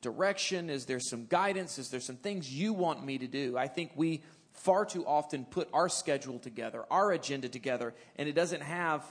direction? 0.00 0.70
Is 0.70 0.84
there 0.84 1.00
some 1.00 1.26
guidance? 1.26 1.78
Is 1.78 1.90
there 1.90 2.00
some 2.00 2.16
things 2.16 2.52
you 2.52 2.72
want 2.72 3.04
me 3.04 3.18
to 3.18 3.26
do? 3.26 3.56
I 3.56 3.68
think 3.68 3.92
we 3.94 4.22
far 4.52 4.84
too 4.84 5.06
often 5.06 5.44
put 5.44 5.68
our 5.72 5.88
schedule 5.88 6.38
together, 6.38 6.84
our 6.90 7.12
agenda 7.12 7.48
together, 7.48 7.94
and 8.16 8.28
it 8.28 8.34
doesn't 8.34 8.62
have 8.62 9.04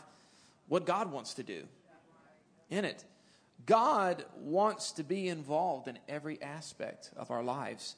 what 0.67 0.85
God 0.85 1.11
wants 1.11 1.35
to 1.35 1.43
do 1.43 1.63
in 2.69 2.83
it. 2.85 3.03
God 3.65 4.25
wants 4.37 4.91
to 4.93 5.03
be 5.03 5.27
involved 5.27 5.87
in 5.87 5.97
every 6.07 6.41
aspect 6.41 7.11
of 7.17 7.31
our 7.31 7.43
lives. 7.43 7.95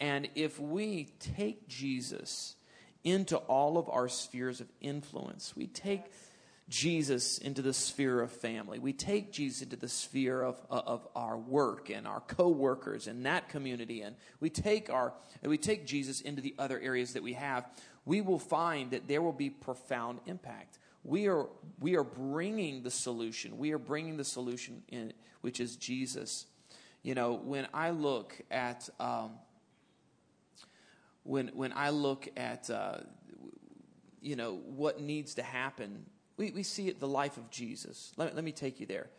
And 0.00 0.28
if 0.34 0.60
we 0.60 1.08
take 1.18 1.66
Jesus 1.66 2.54
into 3.02 3.36
all 3.36 3.78
of 3.78 3.88
our 3.88 4.08
spheres 4.08 4.60
of 4.60 4.68
influence, 4.80 5.56
we 5.56 5.66
take 5.66 6.04
Jesus 6.68 7.38
into 7.38 7.62
the 7.62 7.72
sphere 7.72 8.20
of 8.20 8.30
family. 8.30 8.78
We 8.78 8.92
take 8.92 9.32
Jesus 9.32 9.62
into 9.62 9.76
the 9.76 9.88
sphere 9.88 10.42
of, 10.42 10.60
of 10.70 11.08
our 11.16 11.38
work 11.38 11.88
and 11.88 12.06
our 12.06 12.20
co-workers 12.20 13.06
and 13.06 13.24
that 13.24 13.48
community. 13.48 14.02
And 14.02 14.14
we 14.38 14.50
take 14.50 14.90
our, 14.90 15.14
we 15.42 15.56
take 15.56 15.86
Jesus 15.86 16.20
into 16.20 16.42
the 16.42 16.54
other 16.58 16.78
areas 16.78 17.14
that 17.14 17.22
we 17.22 17.32
have. 17.32 17.66
We 18.04 18.20
will 18.20 18.38
find 18.38 18.90
that 18.90 19.08
there 19.08 19.22
will 19.22 19.32
be 19.32 19.48
profound 19.50 20.20
impact. 20.26 20.78
We 21.08 21.28
are, 21.28 21.46
we 21.80 21.96
are 21.96 22.04
bringing 22.04 22.82
the 22.82 22.90
solution. 22.90 23.58
We 23.58 23.72
are 23.72 23.78
bringing 23.78 24.16
the 24.16 24.24
solution 24.24 24.82
in, 24.88 25.12
which 25.40 25.60
is 25.60 25.76
Jesus. 25.76 26.46
You 27.02 27.14
know, 27.14 27.34
when 27.34 27.66
I 27.72 27.90
look 27.90 28.40
at, 28.50 28.88
um, 29.00 29.32
when, 31.22 31.48
when 31.48 31.72
I 31.72 31.90
look 31.90 32.28
at, 32.36 32.68
uh, 32.70 32.98
you 34.20 34.36
know, 34.36 34.60
what 34.66 35.00
needs 35.00 35.34
to 35.34 35.42
happen 35.42 36.04
we, 36.38 36.52
we 36.52 36.62
see 36.62 36.88
it 36.88 37.00
the 37.00 37.08
life 37.08 37.36
of 37.36 37.50
Jesus. 37.50 38.12
Let, 38.16 38.34
let 38.34 38.44
me 38.44 38.52
take 38.52 38.80
you 38.80 38.86
there. 38.86 39.10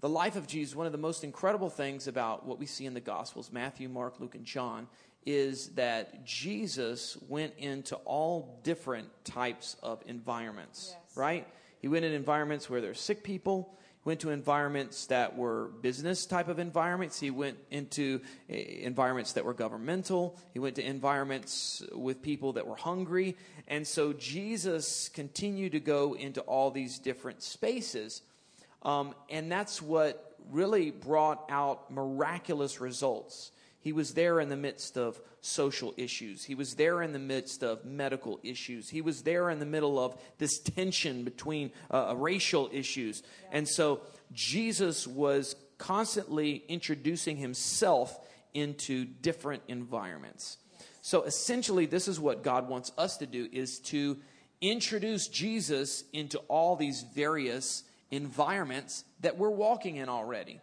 The 0.00 0.08
life 0.10 0.36
of 0.36 0.46
Jesus, 0.46 0.76
one 0.76 0.84
of 0.84 0.92
the 0.92 0.98
most 0.98 1.24
incredible 1.24 1.70
things 1.70 2.06
about 2.06 2.44
what 2.44 2.58
we 2.58 2.66
see 2.66 2.84
in 2.84 2.92
the 2.92 3.00
Gospels, 3.00 3.50
Matthew, 3.50 3.88
Mark, 3.88 4.20
Luke, 4.20 4.34
and 4.34 4.44
John, 4.44 4.88
is 5.24 5.68
that 5.70 6.26
Jesus 6.26 7.16
went 7.28 7.54
into 7.56 7.96
all 8.04 8.60
different 8.62 9.08
types 9.24 9.76
of 9.82 10.02
environments, 10.06 10.94
yes. 10.94 11.05
Right? 11.16 11.46
He 11.80 11.88
went 11.88 12.04
in 12.04 12.12
environments 12.12 12.70
where 12.70 12.80
there's 12.80 13.00
sick 13.00 13.22
people 13.22 13.76
He 14.02 14.08
went 14.08 14.20
to 14.20 14.30
environments 14.30 15.06
that 15.06 15.36
were 15.36 15.70
business 15.82 16.26
type 16.26 16.48
of 16.48 16.58
environments. 16.58 17.18
He 17.18 17.30
went 17.30 17.58
into 17.70 18.20
eh, 18.48 18.82
environments 18.82 19.32
that 19.32 19.44
were 19.44 19.54
governmental. 19.54 20.38
He 20.52 20.58
went 20.58 20.76
to 20.76 20.86
environments 20.86 21.82
with 21.92 22.22
people 22.22 22.52
that 22.54 22.66
were 22.66 22.76
hungry. 22.76 23.36
And 23.66 23.86
so 23.86 24.12
Jesus 24.12 25.08
continued 25.08 25.72
to 25.72 25.80
go 25.80 26.14
into 26.14 26.40
all 26.42 26.70
these 26.70 26.98
different 26.98 27.42
spaces. 27.42 28.22
Um, 28.82 29.14
and 29.28 29.50
that's 29.50 29.82
what 29.82 30.36
really 30.50 30.90
brought 30.92 31.44
out 31.50 31.90
miraculous 31.90 32.80
results. 32.80 33.50
He 33.86 33.92
was 33.92 34.14
there 34.14 34.40
in 34.40 34.48
the 34.48 34.56
midst 34.56 34.98
of 34.98 35.20
social 35.42 35.94
issues. 35.96 36.42
He 36.42 36.56
was 36.56 36.74
there 36.74 37.02
in 37.02 37.12
the 37.12 37.20
midst 37.20 37.62
of 37.62 37.84
medical 37.84 38.40
issues. 38.42 38.88
He 38.88 39.00
was 39.00 39.22
there 39.22 39.48
in 39.48 39.60
the 39.60 39.64
middle 39.64 40.00
of 40.00 40.20
this 40.38 40.58
tension 40.58 41.22
between 41.22 41.70
uh, 41.88 42.08
uh 42.08 42.14
racial 42.14 42.68
issues. 42.72 43.22
And 43.52 43.68
so 43.68 44.00
Jesus 44.32 45.06
was 45.06 45.54
constantly 45.78 46.64
introducing 46.66 47.36
himself 47.36 48.18
into 48.54 49.04
different 49.04 49.62
environments. 49.68 50.56
So 51.00 51.22
essentially 51.22 51.86
this 51.86 52.08
is 52.08 52.18
what 52.18 52.42
God 52.42 52.68
wants 52.68 52.90
us 52.98 53.18
to 53.18 53.26
do 53.26 53.48
is 53.52 53.78
to 53.92 54.16
introduce 54.60 55.28
Jesus 55.28 56.02
into 56.12 56.38
all 56.48 56.74
these 56.74 57.04
various 57.14 57.84
environments 58.10 59.04
that 59.20 59.38
we're 59.38 59.48
walking 59.48 59.94
in 59.94 60.08
already. 60.08 60.60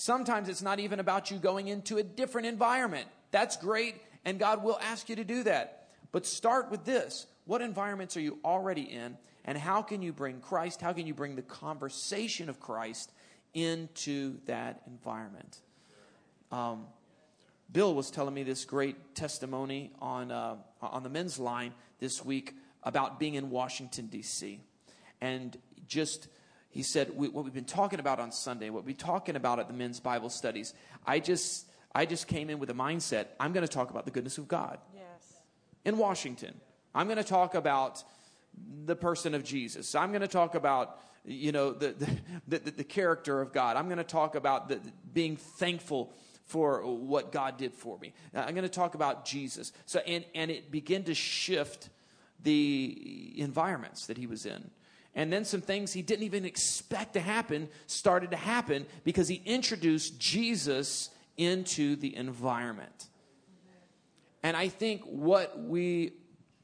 Sometimes 0.00 0.48
it's 0.48 0.62
not 0.62 0.78
even 0.78 1.00
about 1.00 1.32
you 1.32 1.38
going 1.38 1.66
into 1.66 1.96
a 1.98 2.04
different 2.04 2.46
environment. 2.46 3.08
That's 3.32 3.56
great, 3.56 3.96
and 4.24 4.38
God 4.38 4.62
will 4.62 4.78
ask 4.80 5.08
you 5.08 5.16
to 5.16 5.24
do 5.24 5.42
that. 5.42 5.88
But 6.12 6.24
start 6.24 6.70
with 6.70 6.84
this 6.84 7.26
what 7.46 7.62
environments 7.62 8.16
are 8.16 8.20
you 8.20 8.38
already 8.44 8.82
in, 8.82 9.18
and 9.44 9.58
how 9.58 9.82
can 9.82 10.00
you 10.00 10.12
bring 10.12 10.38
Christ? 10.38 10.80
How 10.80 10.92
can 10.92 11.08
you 11.08 11.14
bring 11.14 11.34
the 11.34 11.42
conversation 11.42 12.48
of 12.48 12.60
Christ 12.60 13.10
into 13.54 14.36
that 14.46 14.82
environment? 14.86 15.58
Um, 16.52 16.86
Bill 17.72 17.92
was 17.92 18.12
telling 18.12 18.34
me 18.34 18.44
this 18.44 18.64
great 18.64 19.16
testimony 19.16 19.90
on, 20.00 20.30
uh, 20.30 20.58
on 20.80 21.02
the 21.02 21.10
men's 21.10 21.40
line 21.40 21.74
this 21.98 22.24
week 22.24 22.54
about 22.84 23.18
being 23.18 23.34
in 23.34 23.50
Washington, 23.50 24.06
D.C. 24.06 24.60
And 25.20 25.58
just 25.88 26.28
he 26.78 26.84
said, 26.84 27.10
we, 27.16 27.28
what 27.28 27.42
we've 27.42 27.52
been 27.52 27.64
talking 27.64 27.98
about 27.98 28.20
on 28.20 28.30
Sunday, 28.30 28.70
what 28.70 28.84
we've 28.84 28.96
been 28.96 29.04
talking 29.04 29.34
about 29.34 29.58
at 29.58 29.66
the 29.66 29.74
men's 29.74 29.98
Bible 29.98 30.30
studies, 30.30 30.74
I 31.04 31.18
just, 31.18 31.66
I 31.92 32.06
just 32.06 32.28
came 32.28 32.50
in 32.50 32.60
with 32.60 32.70
a 32.70 32.72
mindset, 32.72 33.26
I'm 33.40 33.52
going 33.52 33.66
to 33.66 33.72
talk 33.72 33.90
about 33.90 34.04
the 34.04 34.12
goodness 34.12 34.38
of 34.38 34.46
God. 34.46 34.78
Yes. 34.94 35.02
In 35.84 35.98
Washington. 35.98 36.54
I'm 36.94 37.08
going 37.08 37.18
to 37.18 37.24
talk 37.24 37.56
about 37.56 38.04
the 38.84 38.94
person 38.94 39.34
of 39.34 39.42
Jesus. 39.42 39.96
I'm 39.96 40.10
going 40.10 40.20
to 40.20 40.28
talk 40.28 40.54
about, 40.54 41.00
you 41.24 41.50
know, 41.50 41.72
the, 41.72 41.96
the, 42.46 42.60
the, 42.60 42.70
the 42.70 42.84
character 42.84 43.40
of 43.40 43.52
God. 43.52 43.76
I'm 43.76 43.86
going 43.86 43.98
to 43.98 44.04
talk 44.04 44.36
about 44.36 44.68
the, 44.68 44.78
being 45.12 45.36
thankful 45.36 46.12
for 46.44 46.86
what 46.86 47.32
God 47.32 47.56
did 47.56 47.74
for 47.74 47.98
me. 47.98 48.12
Uh, 48.32 48.44
I'm 48.46 48.54
going 48.54 48.62
to 48.62 48.68
talk 48.68 48.94
about 48.94 49.24
Jesus. 49.24 49.72
So, 49.84 49.98
and, 50.06 50.24
and 50.32 50.48
it 50.48 50.70
began 50.70 51.02
to 51.02 51.14
shift 51.14 51.88
the 52.40 53.34
environments 53.36 54.06
that 54.06 54.16
he 54.16 54.28
was 54.28 54.46
in. 54.46 54.70
And 55.14 55.32
then 55.32 55.44
some 55.44 55.60
things 55.60 55.92
he 55.92 56.02
didn't 56.02 56.24
even 56.24 56.44
expect 56.44 57.14
to 57.14 57.20
happen 57.20 57.68
started 57.86 58.30
to 58.30 58.36
happen 58.36 58.86
because 59.04 59.28
he 59.28 59.42
introduced 59.44 60.18
Jesus 60.18 61.10
into 61.36 61.96
the 61.96 62.14
environment. 62.14 63.06
And 64.42 64.56
I 64.56 64.68
think 64.68 65.02
what 65.02 65.60
we 65.60 66.12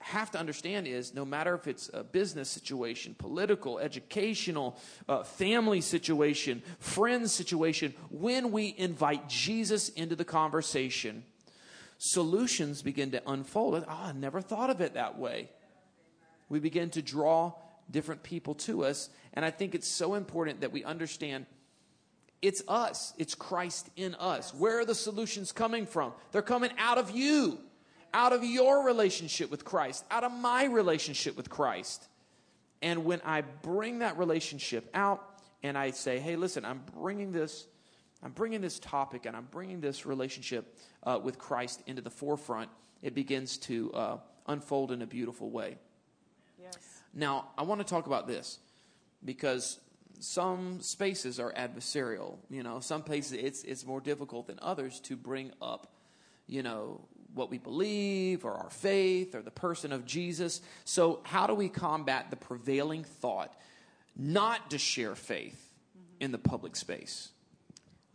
have 0.05 0.31
to 0.31 0.39
understand 0.39 0.87
is 0.87 1.15
no 1.15 1.25
matter 1.25 1.55
if 1.55 1.67
it's 1.67 1.91
a 1.95 2.05
business 2.05 2.51
situation, 2.51 3.15
political, 3.19 3.79
educational, 3.79 4.77
uh, 5.09 5.23
family 5.23 5.81
situation, 5.81 6.63
friends 6.79 7.33
situation, 7.33 7.95
when 8.11 8.53
we 8.53 8.75
invite 8.77 9.29
Jesus 9.29 9.89
into 9.89 10.15
the 10.15 10.25
conversation, 10.25 11.25
solutions 11.97 12.83
begin 12.83 13.13
to 13.13 13.23
unfold. 13.27 13.83
Oh, 13.89 13.91
I 13.91 14.13
never 14.13 14.43
thought 14.43 14.69
of 14.69 14.83
it 14.83 14.95
that 14.95 15.19
way. 15.19 15.49
We 16.51 16.61
begin 16.61 16.91
to 16.91 17.03
draw 17.03 17.55
different 17.91 18.23
people 18.23 18.55
to 18.55 18.85
us. 18.85 19.11
And 19.33 19.45
I 19.45 19.51
think 19.51 19.75
it's 19.75 19.89
so 19.89 20.15
important 20.15 20.61
that 20.63 20.73
we 20.73 20.85
understand 20.85 21.47
it's 22.43 22.63
us, 22.69 23.15
it's 23.17 23.35
Christ 23.35 23.89
in 23.97 24.15
us. 24.17 24.53
Where 24.53 24.81
are 24.81 24.85
the 24.85 24.95
solutions 24.95 25.51
coming 25.51 25.87
from? 25.87 26.13
They're 26.31 26.43
coming 26.43 26.73
out 26.77 26.99
of 26.99 27.11
you, 27.11 27.59
out 28.13 28.35
of 28.35 28.45
your 28.45 28.85
relationship 28.85 29.51
with 29.51 29.65
Christ, 29.65 30.05
out 30.11 30.25
of 30.25 30.33
my 30.33 30.65
relationship 30.65 31.39
with 31.39 31.49
Christ. 31.49 32.07
And 32.83 33.07
when 33.07 33.23
I 33.25 33.41
bring 33.41 34.01
that 34.01 34.19
relationship 34.19 34.91
out 34.93 35.25
and 35.63 35.79
I 35.79 35.93
say, 35.93 36.19
hey, 36.19 36.37
listen, 36.37 36.67
I'm 36.67 36.83
bringing 37.01 37.33
this. 37.33 37.67
I'm 38.23 38.33
bringing 38.33 38.61
this 38.61 38.79
topic 38.79 39.25
and 39.25 39.35
I'm 39.35 39.49
bringing 39.51 39.81
this 39.81 40.05
relationship 40.05 40.79
uh, 41.03 41.19
with 41.23 41.39
Christ 41.39 41.83
into 41.87 42.03
the 42.03 42.11
forefront. 42.11 42.69
It 43.01 43.15
begins 43.15 43.57
to 43.59 43.93
uh, 43.95 44.19
unfold 44.47 44.93
in 44.93 45.01
a 45.01 45.07
beautiful 45.07 45.51
way. 45.51 45.79
Now, 47.15 47.49
I 47.57 47.63
want 47.63 47.81
to 47.81 47.87
talk 47.87 48.07
about 48.07 48.27
this 48.27 48.59
because 49.25 49.79
some 50.19 50.81
spaces 50.81 51.39
are 51.39 51.53
adversarial. 51.53 52.39
You 52.51 52.63
know, 52.63 52.81
some 52.81 53.03
places 53.03 53.33
it's 53.33 53.63
it's 53.63 53.87
more 53.87 54.01
difficult 54.01 54.47
than 54.47 54.59
others 54.61 55.01
to 55.01 55.17
bring 55.17 55.53
up, 55.63 55.93
you 56.47 56.63
know, 56.63 57.07
what 57.35 57.51
we 57.51 57.59
believe 57.59 58.45
or 58.45 58.53
our 58.55 58.71
faith 58.71 59.35
or 59.35 59.43
the 59.43 59.51
person 59.51 59.93
of 59.93 60.07
Jesus. 60.07 60.61
So, 60.85 61.21
how 61.25 61.47
do 61.47 61.55
we 61.55 61.69
combat 61.69 62.31
the 62.31 62.37
prevailing 62.37 63.05
thought 63.05 63.55
not 64.17 64.71
to 64.71 64.79
share 64.79 65.15
faith 65.15 65.73
in 66.21 66.33
the 66.33 66.39
public 66.39 66.77
space? 66.77 67.31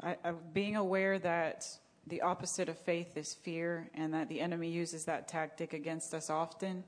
I, 0.01 0.15
I, 0.23 0.31
being 0.31 0.75
aware 0.75 1.19
that 1.19 1.67
the 2.07 2.21
opposite 2.21 2.69
of 2.69 2.77
faith 2.77 3.17
is 3.17 3.33
fear, 3.33 3.89
and 3.93 4.13
that 4.13 4.29
the 4.29 4.41
enemy 4.41 4.69
uses 4.69 5.05
that 5.05 5.27
tactic 5.27 5.73
against 5.73 6.13
us 6.13 6.29
often 6.29 6.83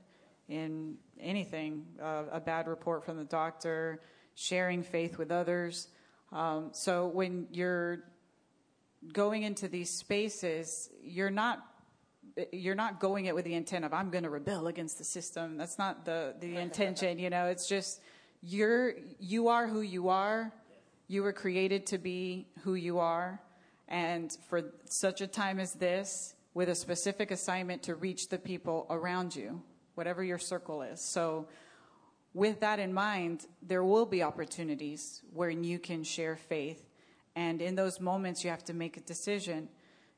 in 0.52 0.96
anything 1.18 1.86
uh, 2.00 2.24
a 2.30 2.40
bad 2.40 2.68
report 2.68 3.04
from 3.04 3.16
the 3.16 3.24
doctor, 3.24 4.00
sharing 4.34 4.82
faith 4.82 5.16
with 5.16 5.30
others. 5.30 5.88
Um, 6.30 6.70
so 6.72 7.06
when 7.06 7.46
you're 7.50 8.04
going 9.12 9.42
into 9.44 9.68
these 9.68 9.90
spaces, 9.90 10.90
you're 11.02 11.30
not 11.30 11.64
you're 12.50 12.74
not 12.74 12.98
going 12.98 13.26
it 13.26 13.34
with 13.34 13.44
the 13.44 13.54
intent 13.54 13.84
of 13.84 13.92
I'm 13.92 14.10
going 14.10 14.24
to 14.24 14.30
rebel 14.30 14.66
against 14.66 14.96
the 14.98 15.04
system. 15.04 15.56
That's 15.56 15.78
not 15.78 16.04
the 16.04 16.34
the 16.38 16.56
intention. 16.66 17.18
You 17.18 17.30
know, 17.30 17.46
it's 17.46 17.66
just 17.66 18.00
you're 18.42 18.94
you 19.18 19.48
are 19.48 19.66
who 19.66 19.80
you 19.80 20.10
are. 20.10 20.52
You 21.08 21.22
were 21.22 21.32
created 21.32 21.86
to 21.86 21.98
be 21.98 22.46
who 22.62 22.74
you 22.74 22.98
are, 22.98 23.40
and 23.88 24.36
for 24.48 24.72
such 24.84 25.20
a 25.20 25.26
time 25.26 25.58
as 25.58 25.74
this, 25.74 26.34
with 26.54 26.68
a 26.68 26.74
specific 26.74 27.30
assignment 27.30 27.82
to 27.84 27.94
reach 27.94 28.28
the 28.28 28.38
people 28.38 28.86
around 28.88 29.36
you, 29.36 29.62
whatever 29.94 30.22
your 30.22 30.38
circle 30.38 30.82
is. 30.82 31.00
So. 31.00 31.48
With 32.34 32.60
that 32.60 32.78
in 32.78 32.94
mind, 32.94 33.46
there 33.60 33.84
will 33.84 34.06
be 34.06 34.22
opportunities 34.22 35.20
where 35.34 35.50
you 35.50 35.78
can 35.78 36.02
share 36.02 36.34
faith 36.36 36.82
and 37.34 37.62
in 37.62 37.74
those 37.74 38.00
moments 38.00 38.44
you 38.44 38.50
have 38.50 38.64
to 38.64 38.74
make 38.74 38.96
a 38.96 39.00
decision 39.00 39.68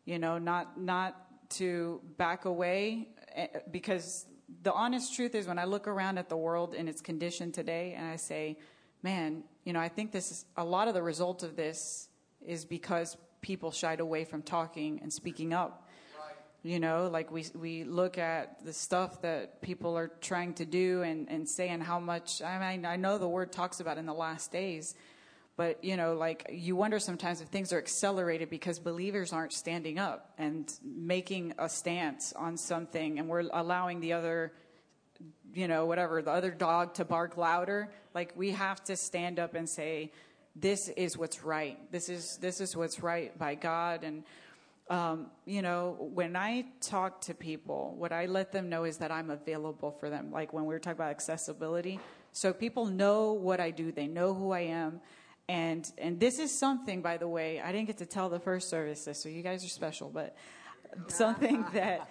you 0.04 0.18
know 0.18 0.38
not 0.38 0.80
not 0.80 1.16
to 1.50 2.00
back 2.16 2.44
away 2.44 3.08
eh, 3.34 3.46
because 3.70 4.26
the 4.62 4.72
honest 4.72 5.14
truth 5.14 5.34
is 5.34 5.46
when 5.46 5.58
i 5.58 5.64
look 5.64 5.86
around 5.86 6.18
at 6.18 6.28
the 6.28 6.36
world 6.36 6.74
in 6.74 6.88
its 6.88 7.00
condition 7.00 7.52
today 7.52 7.94
and 7.96 8.06
i 8.06 8.16
say 8.16 8.56
man 9.02 9.42
you 9.64 9.72
know 9.72 9.80
i 9.80 9.88
think 9.88 10.12
this 10.12 10.30
is 10.30 10.44
a 10.56 10.64
lot 10.64 10.88
of 10.88 10.94
the 10.94 11.02
result 11.02 11.42
of 11.42 11.56
this 11.56 12.08
is 12.44 12.64
because 12.64 13.16
people 13.40 13.70
shied 13.70 14.00
away 14.00 14.24
from 14.24 14.42
talking 14.42 15.00
and 15.02 15.12
speaking 15.12 15.52
up 15.52 15.83
you 16.64 16.80
know 16.80 17.08
like 17.12 17.30
we 17.30 17.44
we 17.54 17.84
look 17.84 18.18
at 18.18 18.64
the 18.64 18.72
stuff 18.72 19.22
that 19.22 19.62
people 19.62 19.96
are 19.96 20.08
trying 20.20 20.52
to 20.54 20.64
do 20.64 21.02
and 21.02 21.28
and 21.28 21.48
saying 21.48 21.80
how 21.80 22.00
much 22.00 22.42
i 22.42 22.58
mean 22.58 22.84
i 22.84 22.96
know 22.96 23.18
the 23.18 23.28
word 23.28 23.52
talks 23.52 23.78
about 23.78 23.98
in 23.98 24.06
the 24.06 24.14
last 24.14 24.50
days 24.50 24.96
but 25.56 25.84
you 25.84 25.96
know 25.96 26.14
like 26.14 26.50
you 26.50 26.74
wonder 26.74 26.98
sometimes 26.98 27.40
if 27.40 27.48
things 27.48 27.72
are 27.72 27.78
accelerated 27.78 28.50
because 28.50 28.80
believers 28.80 29.32
aren't 29.32 29.52
standing 29.52 29.98
up 29.98 30.32
and 30.38 30.72
making 30.82 31.54
a 31.58 31.68
stance 31.68 32.32
on 32.32 32.56
something 32.56 33.20
and 33.20 33.28
we're 33.28 33.46
allowing 33.52 34.00
the 34.00 34.12
other 34.12 34.52
you 35.54 35.68
know 35.68 35.86
whatever 35.86 36.22
the 36.22 36.30
other 36.30 36.50
dog 36.50 36.94
to 36.94 37.04
bark 37.04 37.36
louder. 37.36 37.90
Like 38.14 38.32
we 38.36 38.50
have 38.50 38.82
to 38.84 38.96
stand 38.96 39.38
up 39.38 39.54
and 39.54 39.68
say 39.68 40.12
this 40.56 40.88
is 40.88 41.16
what's 41.16 41.42
right. 41.42 41.78
This 41.90 42.08
is 42.08 42.38
this 42.38 42.60
is 42.60 42.76
what's 42.76 43.02
right 43.02 43.36
by 43.38 43.54
god. 43.54 44.04
And 44.04 44.24
um, 44.90 45.26
you 45.46 45.62
know 45.62 45.96
when 46.12 46.36
i 46.36 46.64
talk 46.80 47.20
to 47.20 47.34
people 47.34 47.94
what 47.96 48.12
i 48.12 48.26
let 48.26 48.52
them 48.52 48.68
know 48.68 48.84
is 48.84 48.98
that 48.98 49.10
i'm 49.10 49.30
available 49.30 49.90
for 49.90 50.10
them 50.10 50.30
like 50.30 50.52
when 50.52 50.64
we 50.64 50.74
were 50.74 50.78
talking 50.78 50.98
about 50.98 51.10
accessibility 51.10 51.98
so 52.32 52.52
people 52.52 52.86
know 52.86 53.32
what 53.32 53.60
i 53.60 53.70
do 53.70 53.90
they 53.90 54.06
know 54.06 54.34
who 54.34 54.50
i 54.52 54.60
am 54.60 55.00
and 55.48 55.90
and 55.98 56.18
this 56.18 56.38
is 56.38 56.56
something, 56.58 57.02
by 57.02 57.18
the 57.18 57.28
way, 57.28 57.60
I 57.60 57.70
didn't 57.70 57.86
get 57.86 57.98
to 57.98 58.06
tell 58.06 58.28
the 58.30 58.40
first 58.40 58.70
service 58.70 59.04
this, 59.04 59.22
so 59.22 59.28
you 59.28 59.42
guys 59.42 59.64
are 59.64 59.68
special, 59.68 60.08
but 60.08 60.36
something 61.08 61.64
that 61.74 62.08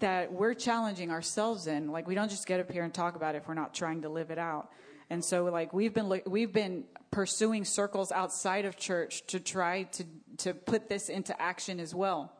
that 0.00 0.32
we're 0.32 0.54
challenging 0.54 1.10
ourselves 1.10 1.66
in. 1.66 1.90
Like 1.90 2.08
we 2.08 2.14
don't 2.14 2.30
just 2.30 2.46
get 2.46 2.60
up 2.60 2.70
here 2.70 2.82
and 2.82 2.92
talk 2.92 3.14
about 3.14 3.34
it 3.34 3.38
if 3.38 3.48
we're 3.48 3.54
not 3.54 3.74
trying 3.74 4.02
to 4.02 4.08
live 4.08 4.30
it 4.30 4.38
out. 4.38 4.70
And 5.10 5.24
so 5.24 5.44
like 5.44 5.72
we've 5.72 5.94
been 5.94 6.20
we've 6.26 6.52
been 6.52 6.84
pursuing 7.10 7.64
circles 7.64 8.12
outside 8.12 8.64
of 8.64 8.76
church 8.76 9.26
to 9.28 9.40
try 9.40 9.84
to 9.84 10.04
to 10.38 10.54
put 10.54 10.88
this 10.88 11.08
into 11.08 11.40
action 11.40 11.80
as 11.80 11.94
well. 11.94 12.32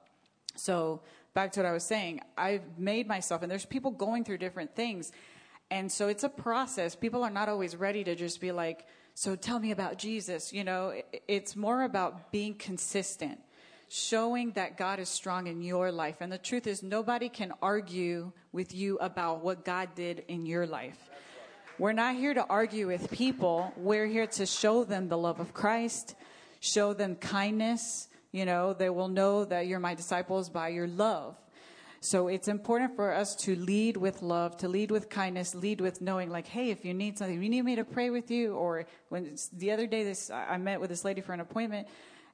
So 0.56 1.02
back 1.34 1.52
to 1.52 1.60
what 1.60 1.66
I 1.66 1.72
was 1.72 1.84
saying, 1.84 2.20
I've 2.36 2.78
made 2.78 3.06
myself 3.06 3.42
and 3.42 3.50
there's 3.50 3.66
people 3.66 3.90
going 3.90 4.24
through 4.24 4.38
different 4.38 4.74
things. 4.74 5.12
And 5.70 5.92
so 5.92 6.08
it's 6.08 6.24
a 6.24 6.28
process. 6.28 6.96
People 6.96 7.22
are 7.22 7.30
not 7.30 7.48
always 7.48 7.76
ready 7.76 8.02
to 8.04 8.14
just 8.14 8.40
be 8.40 8.52
like, 8.52 8.86
so 9.14 9.36
tell 9.36 9.58
me 9.58 9.70
about 9.70 9.98
Jesus. 9.98 10.52
You 10.52 10.64
know, 10.64 10.94
it's 11.26 11.56
more 11.56 11.82
about 11.82 12.32
being 12.32 12.54
consistent, 12.54 13.38
showing 13.88 14.52
that 14.52 14.76
God 14.76 14.98
is 14.98 15.08
strong 15.08 15.46
in 15.46 15.60
your 15.60 15.92
life. 15.92 16.16
And 16.20 16.32
the 16.32 16.38
truth 16.38 16.66
is, 16.66 16.82
nobody 16.82 17.28
can 17.28 17.52
argue 17.60 18.32
with 18.52 18.74
you 18.74 18.96
about 18.98 19.42
what 19.42 19.64
God 19.64 19.94
did 19.94 20.24
in 20.28 20.46
your 20.46 20.66
life. 20.66 20.98
We're 21.78 21.92
not 21.92 22.16
here 22.16 22.34
to 22.34 22.44
argue 22.50 22.88
with 22.88 23.08
people. 23.08 23.72
We're 23.76 24.08
here 24.08 24.26
to 24.26 24.46
show 24.46 24.82
them 24.82 25.08
the 25.08 25.16
love 25.16 25.38
of 25.38 25.54
Christ, 25.54 26.16
show 26.58 26.92
them 26.92 27.14
kindness. 27.14 28.08
You 28.32 28.46
know, 28.46 28.72
they 28.72 28.90
will 28.90 29.06
know 29.06 29.44
that 29.44 29.68
you're 29.68 29.78
my 29.78 29.94
disciples 29.94 30.50
by 30.50 30.70
your 30.70 30.88
love. 30.88 31.36
So 32.00 32.26
it's 32.26 32.48
important 32.48 32.96
for 32.96 33.14
us 33.14 33.36
to 33.36 33.54
lead 33.54 33.96
with 33.96 34.22
love, 34.22 34.56
to 34.56 34.66
lead 34.66 34.90
with 34.90 35.08
kindness, 35.08 35.54
lead 35.54 35.80
with 35.80 36.00
knowing, 36.00 36.30
like, 36.30 36.48
hey, 36.48 36.70
if 36.70 36.84
you 36.84 36.94
need 36.94 37.16
something, 37.16 37.40
you 37.40 37.48
need 37.48 37.62
me 37.62 37.76
to 37.76 37.84
pray 37.84 38.10
with 38.10 38.28
you. 38.28 38.54
Or 38.54 38.86
when 39.08 39.36
the 39.52 39.70
other 39.70 39.86
day, 39.86 40.02
this 40.02 40.32
I 40.32 40.56
met 40.56 40.80
with 40.80 40.90
this 40.90 41.04
lady 41.04 41.20
for 41.20 41.32
an 41.32 41.38
appointment, 41.38 41.86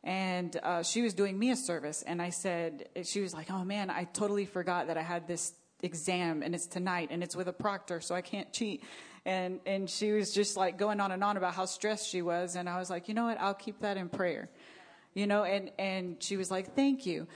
and 0.03 0.59
uh, 0.62 0.83
she 0.83 1.03
was 1.03 1.12
doing 1.12 1.38
me 1.38 1.51
a 1.51 1.57
service, 1.57 2.03
and 2.07 2.23
I 2.23 2.31
said, 2.31 2.88
she 3.03 3.21
was 3.21 3.35
like, 3.35 3.51
oh 3.51 3.62
man, 3.62 3.90
I 3.90 4.05
totally 4.05 4.47
forgot 4.47 4.87
that 4.87 4.97
I 4.97 5.03
had 5.03 5.29
this 5.29 5.53
exam, 5.83 6.42
and 6.42 6.55
it's 6.55 6.66
tonight, 6.66 7.09
and 7.11 7.23
it's 7.23 7.37
with 7.37 7.49
a 7.49 7.53
proctor, 7.53 8.01
so 8.01 8.14
I 8.14 8.23
can't 8.23 8.51
cheat. 8.51 8.83
And 9.27 9.61
and 9.65 9.89
she 9.89 10.13
was 10.13 10.33
just 10.33 10.57
like 10.57 10.77
going 10.77 11.01
on 11.01 11.11
and 11.11 11.25
on 11.25 11.37
about 11.37 11.55
how 11.55 11.65
stressed 11.65 12.09
she 12.09 12.21
was, 12.21 12.57
and 12.57 12.69
I 12.69 12.79
was 12.79 12.91
like, 12.91 13.09
you 13.09 13.15
know 13.15 13.25
what, 13.25 13.41
I'll 13.41 13.55
keep 13.55 13.81
that 13.81 13.97
in 13.97 14.09
prayer, 14.09 14.51
you 15.15 15.27
know. 15.27 15.45
And 15.45 15.71
and 15.79 16.17
she 16.23 16.37
was 16.37 16.51
like, 16.51 16.75
thank 16.75 17.07
you 17.07 17.27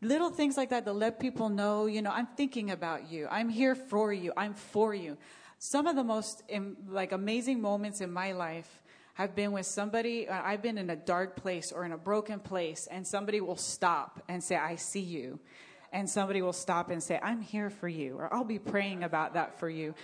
little 0.00 0.30
things 0.30 0.56
like 0.56 0.70
that 0.70 0.84
to 0.84 0.92
let 0.92 1.18
people 1.18 1.48
know, 1.48 1.86
you 1.86 2.02
know, 2.02 2.10
I'm 2.10 2.26
thinking 2.26 2.70
about 2.70 3.10
you. 3.10 3.26
I'm 3.30 3.48
here 3.48 3.74
for 3.74 4.12
you. 4.12 4.32
I'm 4.36 4.54
for 4.54 4.94
you. 4.94 5.16
Some 5.58 5.86
of 5.86 5.96
the 5.96 6.04
most 6.04 6.42
like 6.88 7.12
amazing 7.12 7.60
moments 7.60 8.00
in 8.00 8.12
my 8.12 8.32
life 8.32 8.82
have 9.14 9.34
been 9.34 9.50
with 9.50 9.66
somebody 9.66 10.28
uh, 10.28 10.40
I've 10.44 10.62
been 10.62 10.78
in 10.78 10.90
a 10.90 10.96
dark 10.96 11.34
place 11.34 11.72
or 11.72 11.84
in 11.84 11.90
a 11.90 11.98
broken 11.98 12.38
place 12.38 12.86
and 12.88 13.04
somebody 13.04 13.40
will 13.40 13.56
stop 13.56 14.22
and 14.28 14.42
say 14.42 14.54
I 14.54 14.76
see 14.76 15.00
you. 15.00 15.40
And 15.90 16.08
somebody 16.08 16.42
will 16.42 16.52
stop 16.52 16.90
and 16.90 17.02
say 17.02 17.18
I'm 17.20 17.40
here 17.40 17.70
for 17.70 17.88
you 17.88 18.16
or 18.18 18.32
I'll 18.32 18.44
be 18.44 18.58
praying 18.58 19.02
about 19.02 19.34
that 19.34 19.58
for 19.58 19.68
you. 19.68 19.94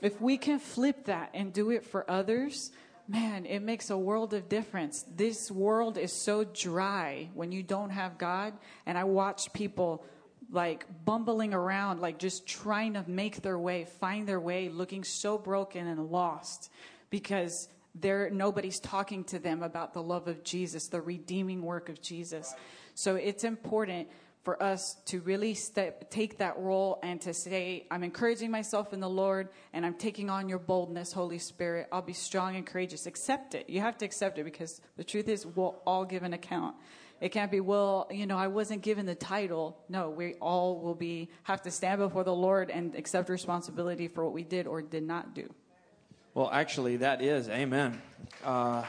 If 0.00 0.20
we 0.20 0.38
can 0.38 0.58
flip 0.58 1.04
that 1.06 1.30
and 1.34 1.52
do 1.52 1.70
it 1.70 1.84
for 1.84 2.10
others, 2.10 2.70
man, 3.06 3.44
it 3.44 3.60
makes 3.60 3.90
a 3.90 3.98
world 3.98 4.32
of 4.34 4.48
difference. 4.48 5.04
This 5.16 5.50
world 5.50 5.98
is 5.98 6.12
so 6.12 6.44
dry 6.44 7.28
when 7.34 7.52
you 7.52 7.62
don't 7.62 7.90
have 7.90 8.18
God. 8.18 8.54
And 8.86 8.96
I 8.96 9.04
watch 9.04 9.52
people 9.52 10.04
like 10.50 10.86
bumbling 11.04 11.54
around, 11.54 12.00
like 12.00 12.18
just 12.18 12.46
trying 12.46 12.94
to 12.94 13.04
make 13.06 13.42
their 13.42 13.58
way, 13.58 13.84
find 13.84 14.26
their 14.26 14.40
way, 14.40 14.68
looking 14.68 15.04
so 15.04 15.38
broken 15.38 15.86
and 15.86 16.10
lost 16.10 16.70
because 17.10 17.68
there 17.94 18.30
nobody's 18.30 18.78
talking 18.78 19.24
to 19.24 19.38
them 19.38 19.62
about 19.62 19.92
the 19.92 20.02
love 20.02 20.28
of 20.28 20.44
Jesus, 20.44 20.88
the 20.88 21.00
redeeming 21.00 21.62
work 21.62 21.88
of 21.88 22.00
Jesus. 22.00 22.54
So 22.94 23.16
it's 23.16 23.44
important 23.44 24.08
for 24.42 24.62
us 24.62 24.96
to 25.04 25.20
really 25.20 25.52
step, 25.52 26.10
take 26.10 26.38
that 26.38 26.58
role 26.58 26.98
and 27.02 27.20
to 27.20 27.34
say, 27.34 27.86
I'm 27.90 28.02
encouraging 28.02 28.50
myself 28.50 28.94
in 28.94 29.00
the 29.00 29.08
Lord 29.08 29.50
and 29.72 29.84
I'm 29.84 29.94
taking 29.94 30.30
on 30.30 30.48
your 30.48 30.58
boldness, 30.58 31.12
Holy 31.12 31.38
Spirit. 31.38 31.88
I'll 31.92 32.00
be 32.00 32.14
strong 32.14 32.56
and 32.56 32.66
courageous. 32.66 33.06
Accept 33.06 33.54
it. 33.54 33.68
You 33.68 33.80
have 33.80 33.98
to 33.98 34.06
accept 34.06 34.38
it 34.38 34.44
because 34.44 34.80
the 34.96 35.04
truth 35.04 35.28
is, 35.28 35.44
we'll 35.44 35.82
all 35.86 36.06
give 36.06 36.22
an 36.22 36.32
account. 36.32 36.74
It 37.20 37.32
can't 37.32 37.50
be, 37.50 37.60
well, 37.60 38.08
you 38.10 38.26
know, 38.26 38.38
I 38.38 38.46
wasn't 38.46 38.80
given 38.80 39.04
the 39.04 39.14
title. 39.14 39.76
No, 39.90 40.08
we 40.08 40.34
all 40.34 40.80
will 40.80 40.94
be, 40.94 41.28
have 41.42 41.60
to 41.62 41.70
stand 41.70 41.98
before 41.98 42.24
the 42.24 42.34
Lord 42.34 42.70
and 42.70 42.94
accept 42.94 43.28
responsibility 43.28 44.08
for 44.08 44.24
what 44.24 44.32
we 44.32 44.42
did 44.42 44.66
or 44.66 44.80
did 44.80 45.02
not 45.02 45.34
do. 45.34 45.52
Well, 46.32 46.48
actually, 46.50 46.96
that 46.98 47.20
is, 47.20 47.50
amen. 47.50 48.00
Uh, 48.42 48.84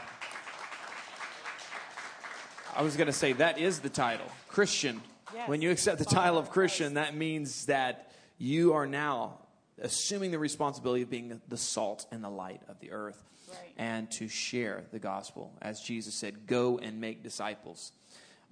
I 2.74 2.80
was 2.80 2.96
going 2.96 3.08
to 3.08 3.12
say, 3.12 3.34
that 3.34 3.58
is 3.58 3.80
the 3.80 3.90
title 3.90 4.26
Christian 4.48 5.02
Yes. 5.34 5.48
When 5.48 5.62
you 5.62 5.70
accept 5.70 5.98
the 5.98 6.04
title 6.04 6.38
of 6.38 6.50
Christian, 6.50 6.94
that 6.94 7.16
means 7.16 7.66
that 7.66 8.12
you 8.38 8.74
are 8.74 8.86
now 8.86 9.38
assuming 9.80 10.30
the 10.30 10.38
responsibility 10.38 11.02
of 11.02 11.10
being 11.10 11.40
the 11.48 11.56
salt 11.56 12.06
and 12.10 12.22
the 12.22 12.30
light 12.30 12.60
of 12.68 12.78
the 12.80 12.92
earth 12.92 13.22
right. 13.48 13.72
and 13.76 14.10
to 14.12 14.28
share 14.28 14.84
the 14.92 14.98
gospel. 14.98 15.52
As 15.62 15.80
Jesus 15.80 16.14
said, 16.14 16.46
go 16.46 16.78
and 16.78 17.00
make 17.00 17.22
disciples. 17.22 17.92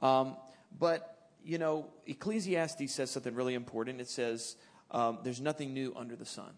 Um, 0.01 0.37
but, 0.79 1.29
you 1.45 1.59
know, 1.59 1.87
Ecclesiastes 2.07 2.93
says 2.93 3.11
something 3.11 3.35
really 3.35 3.55
important. 3.55 4.01
It 4.01 4.09
says, 4.09 4.57
um, 4.91 5.19
there's 5.23 5.41
nothing 5.41 5.75
new 5.75 5.93
under 5.97 6.17
the 6.17 6.25
sun. 6.27 6.53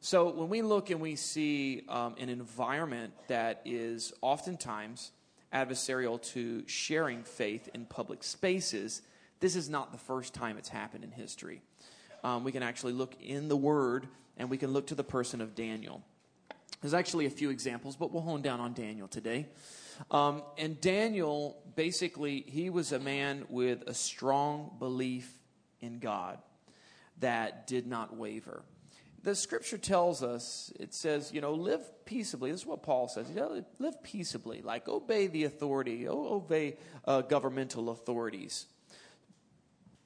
So 0.00 0.30
when 0.30 0.48
we 0.48 0.62
look 0.62 0.90
and 0.90 1.00
we 1.00 1.14
see 1.14 1.84
um, 1.88 2.14
an 2.18 2.30
environment 2.30 3.12
that 3.28 3.60
is 3.64 4.12
oftentimes 4.22 5.12
adversarial 5.52 6.20
to 6.32 6.66
sharing 6.66 7.22
faith 7.22 7.68
in 7.74 7.84
public 7.84 8.22
spaces, 8.24 9.02
this 9.40 9.56
is 9.56 9.68
not 9.68 9.92
the 9.92 9.98
first 9.98 10.34
time 10.34 10.56
it's 10.56 10.68
happened 10.68 11.04
in 11.04 11.10
history. 11.10 11.62
Um, 12.22 12.44
we 12.44 12.52
can 12.52 12.62
actually 12.62 12.92
look 12.92 13.14
in 13.20 13.48
the 13.48 13.56
Word 13.56 14.06
and 14.36 14.50
we 14.50 14.58
can 14.58 14.72
look 14.72 14.88
to 14.88 14.94
the 14.94 15.04
person 15.04 15.40
of 15.40 15.54
Daniel. 15.54 16.02
There's 16.80 16.94
actually 16.94 17.26
a 17.26 17.30
few 17.30 17.50
examples, 17.50 17.96
but 17.96 18.12
we'll 18.12 18.22
hone 18.22 18.42
down 18.42 18.60
on 18.60 18.72
Daniel 18.72 19.08
today. 19.08 19.46
Um, 20.10 20.42
and 20.56 20.80
Daniel, 20.80 21.56
basically, 21.76 22.44
he 22.46 22.70
was 22.70 22.92
a 22.92 22.98
man 22.98 23.44
with 23.50 23.82
a 23.86 23.92
strong 23.92 24.70
belief 24.78 25.30
in 25.80 25.98
God 25.98 26.38
that 27.18 27.66
did 27.66 27.86
not 27.86 28.16
waver. 28.16 28.62
the 29.22 29.34
scripture 29.34 29.76
tells 29.76 30.22
us, 30.22 30.72
it 30.80 30.94
says, 30.94 31.30
you 31.32 31.42
know, 31.42 31.52
live 31.52 31.82
peaceably. 32.06 32.50
This 32.50 32.62
is 32.62 32.66
what 32.66 32.82
Paul 32.82 33.08
says. 33.08 33.28
You 33.28 33.36
know, 33.36 33.64
live 33.78 34.02
peaceably, 34.02 34.62
like 34.62 34.88
obey 34.88 35.26
the 35.26 35.44
authority, 35.44 36.08
obey 36.08 36.78
uh, 37.04 37.20
governmental 37.20 37.90
authorities. 37.90 38.66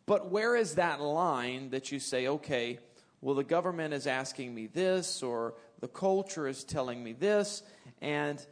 But 0.07 0.31
where 0.31 0.55
is 0.55 0.75
that 0.75 1.01
line 1.01 1.71
that 1.71 1.91
you 1.91 1.99
say, 1.99 2.27
okay, 2.27 2.79
well, 3.21 3.35
the 3.35 3.45
government 3.45 3.95
is 3.95 4.07
asking 4.07 4.55
me 4.55 4.67
this, 4.67 5.23
or 5.23 5.55
the 5.81 5.89
culture 5.89 6.47
is 6.47 6.63
telling 6.63 7.03
me 7.03 7.15
this, 7.15 7.63
and 8.03 8.45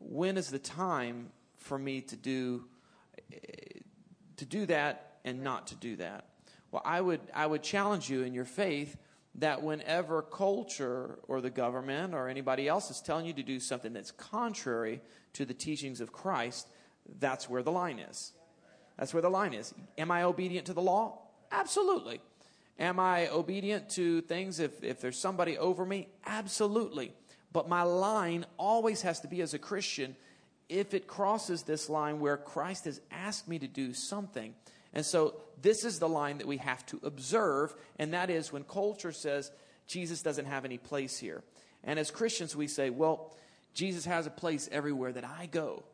when 0.00 0.36
is 0.36 0.50
the 0.50 0.58
time 0.58 1.30
for 1.58 1.78
me 1.78 2.00
to 2.00 2.16
do 2.16 2.64
to 4.36 4.46
do 4.46 4.66
that 4.66 5.18
and 5.24 5.44
not 5.44 5.68
to 5.68 5.76
do 5.76 5.96
that? 5.96 6.24
Well, 6.72 6.82
I 6.84 7.00
would 7.00 7.20
I 7.34 7.46
would 7.46 7.62
challenge 7.62 8.10
you 8.10 8.22
in 8.22 8.34
your 8.34 8.44
faith 8.44 8.96
that 9.36 9.62
whenever 9.62 10.22
culture 10.22 11.18
or 11.28 11.40
the 11.40 11.50
government 11.50 12.14
or 12.14 12.28
anybody 12.28 12.66
else 12.66 12.90
is 12.90 13.00
telling 13.00 13.26
you 13.26 13.32
to 13.34 13.42
do 13.42 13.60
something 13.60 13.92
that's 13.92 14.10
contrary 14.10 15.00
to 15.34 15.44
the 15.44 15.54
teachings 15.54 16.00
of 16.00 16.12
Christ, 16.12 16.66
that's 17.20 17.48
where 17.48 17.62
the 17.62 17.70
line 17.70 18.00
is. 18.00 18.32
That's 19.00 19.12
where 19.12 19.22
the 19.22 19.28
line 19.28 19.52
is. 19.52 19.74
Am 19.98 20.12
I 20.12 20.22
obedient 20.22 20.66
to 20.66 20.72
the 20.72 20.80
law? 20.80 21.18
Absolutely. 21.50 22.20
Am 22.78 23.00
I 23.00 23.26
obedient 23.28 23.90
to 23.90 24.20
things 24.20 24.60
if, 24.60 24.84
if 24.84 25.00
there's 25.00 25.18
somebody 25.18 25.58
over 25.58 25.84
me? 25.84 26.06
Absolutely. 26.24 27.12
But 27.52 27.68
my 27.68 27.82
line 27.82 28.46
always 28.56 29.02
has 29.02 29.18
to 29.20 29.28
be 29.28 29.42
as 29.42 29.54
a 29.54 29.58
Christian 29.58 30.14
if 30.68 30.94
it 30.94 31.08
crosses 31.08 31.64
this 31.64 31.90
line 31.90 32.20
where 32.20 32.36
Christ 32.36 32.84
has 32.84 33.00
asked 33.10 33.48
me 33.48 33.58
to 33.58 33.66
do 33.66 33.92
something 33.92 34.54
and 34.92 35.06
so 35.06 35.40
this 35.60 35.84
is 35.84 35.98
the 35.98 36.08
line 36.08 36.38
that 36.38 36.46
we 36.46 36.56
have 36.58 36.84
to 36.86 37.00
observe, 37.02 37.74
and 37.98 38.12
that 38.12 38.30
is 38.30 38.52
when 38.52 38.64
culture 38.64 39.12
says 39.12 39.52
Jesus 39.86 40.22
doesn't 40.22 40.46
have 40.46 40.64
any 40.64 40.78
place 40.78 41.18
here. 41.18 41.42
And 41.84 41.98
as 41.98 42.10
Christians, 42.10 42.56
we 42.56 42.66
say, 42.66 42.90
well, 42.90 43.34
Jesus 43.72 44.04
has 44.04 44.26
a 44.26 44.30
place 44.30 44.68
everywhere 44.72 45.12
that 45.12 45.24
I 45.24 45.46
go. 45.46 45.84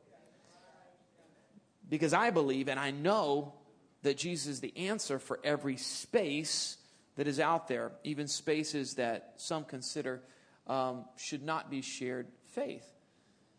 Because 1.89 2.13
I 2.13 2.31
believe 2.31 2.69
and 2.69 2.81
I 2.81 2.91
know 2.91 3.55
that 4.03 4.17
Jesus 4.17 4.47
is 4.47 4.61
the 4.61 4.77
answer 4.77 5.19
for 5.19 5.41
every 5.43 5.77
space 5.77 6.77
that 7.17 7.27
is 7.27 7.41
out 7.41 7.69
there, 7.69 7.93
even 8.05 8.29
spaces 8.29 8.95
that 8.95 9.35
some 9.37 9.65
consider 9.65 10.23
um, 10.67 11.05
should 11.17 11.43
not 11.43 11.71
be 11.71 11.83
shared 11.83 12.27
faith. 12.53 12.87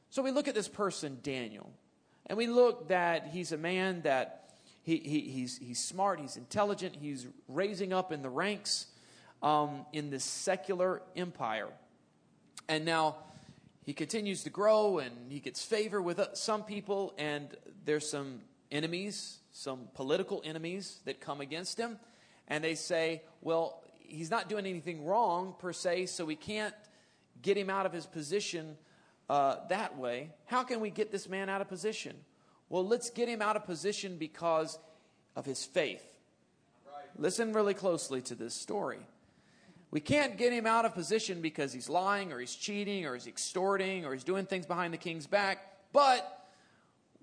So 0.09 0.21
we 0.21 0.31
look 0.31 0.47
at 0.47 0.55
this 0.55 0.67
person, 0.67 1.19
Daniel, 1.21 1.71
and 2.27 2.37
we 2.37 2.47
look 2.47 2.89
that 2.89 3.27
he's 3.27 3.51
a 3.51 3.57
man 3.57 4.01
that 4.01 4.51
he, 4.83 4.97
he, 4.97 5.21
he's, 5.21 5.57
he's 5.57 5.79
smart, 5.79 6.19
he's 6.19 6.37
intelligent, 6.37 6.95
he's 6.95 7.27
raising 7.47 7.91
up 7.91 8.11
in 8.11 8.21
the 8.21 8.29
ranks 8.29 8.87
um, 9.41 9.85
in 9.91 10.09
this 10.09 10.23
secular 10.23 11.01
empire. 11.15 11.69
And 12.69 12.85
now 12.85 13.17
he 13.87 13.93
continues 13.93 14.43
to 14.43 14.49
grow 14.49 14.97
and 14.99 15.31
he 15.31 15.39
gets 15.39 15.63
favor 15.63 16.01
with 16.01 16.19
uh, 16.19 16.33
some 16.33 16.63
people, 16.63 17.13
and 17.17 17.47
there's 17.85 18.09
some 18.09 18.41
enemies, 18.69 19.37
some 19.53 19.87
political 19.93 20.41
enemies 20.43 20.99
that 21.05 21.21
come 21.21 21.39
against 21.39 21.77
him. 21.77 21.97
And 22.49 22.61
they 22.61 22.75
say, 22.75 23.21
well, 23.39 23.81
he's 23.99 24.29
not 24.29 24.49
doing 24.49 24.65
anything 24.65 25.05
wrong 25.05 25.55
per 25.57 25.71
se, 25.71 26.07
so 26.07 26.25
we 26.25 26.35
can't 26.35 26.73
get 27.41 27.55
him 27.55 27.69
out 27.69 27.85
of 27.85 27.93
his 27.93 28.05
position 28.05 28.75
uh, 29.29 29.55
that 29.69 29.97
way. 29.97 30.31
How 30.47 30.63
can 30.63 30.81
we 30.81 30.89
get 30.89 31.09
this 31.09 31.29
man 31.29 31.47
out 31.47 31.61
of 31.61 31.69
position? 31.69 32.17
Well, 32.67 32.85
let's 32.85 33.09
get 33.09 33.29
him 33.29 33.41
out 33.41 33.55
of 33.55 33.65
position 33.65 34.17
because 34.17 34.77
of 35.33 35.45
his 35.45 35.63
faith. 35.63 36.03
Listen 37.17 37.53
really 37.53 37.73
closely 37.73 38.21
to 38.23 38.35
this 38.35 38.53
story. 38.53 38.99
We 39.97 40.01
can't 40.01 40.37
get 40.37 40.53
him 40.53 40.67
out 40.67 40.85
of 40.85 40.93
position 40.93 41.41
because 41.41 41.73
he's 41.73 41.89
lying 41.89 42.31
or 42.31 42.39
he's 42.39 42.53
cheating 42.53 43.07
or 43.07 43.15
he's 43.15 43.25
extorting 43.25 44.05
or 44.05 44.13
he's 44.13 44.23
doing 44.23 44.45
things 44.45 44.67
behind 44.67 44.93
the 44.93 44.97
king's 44.99 45.25
back, 45.25 45.57
but 45.91 46.47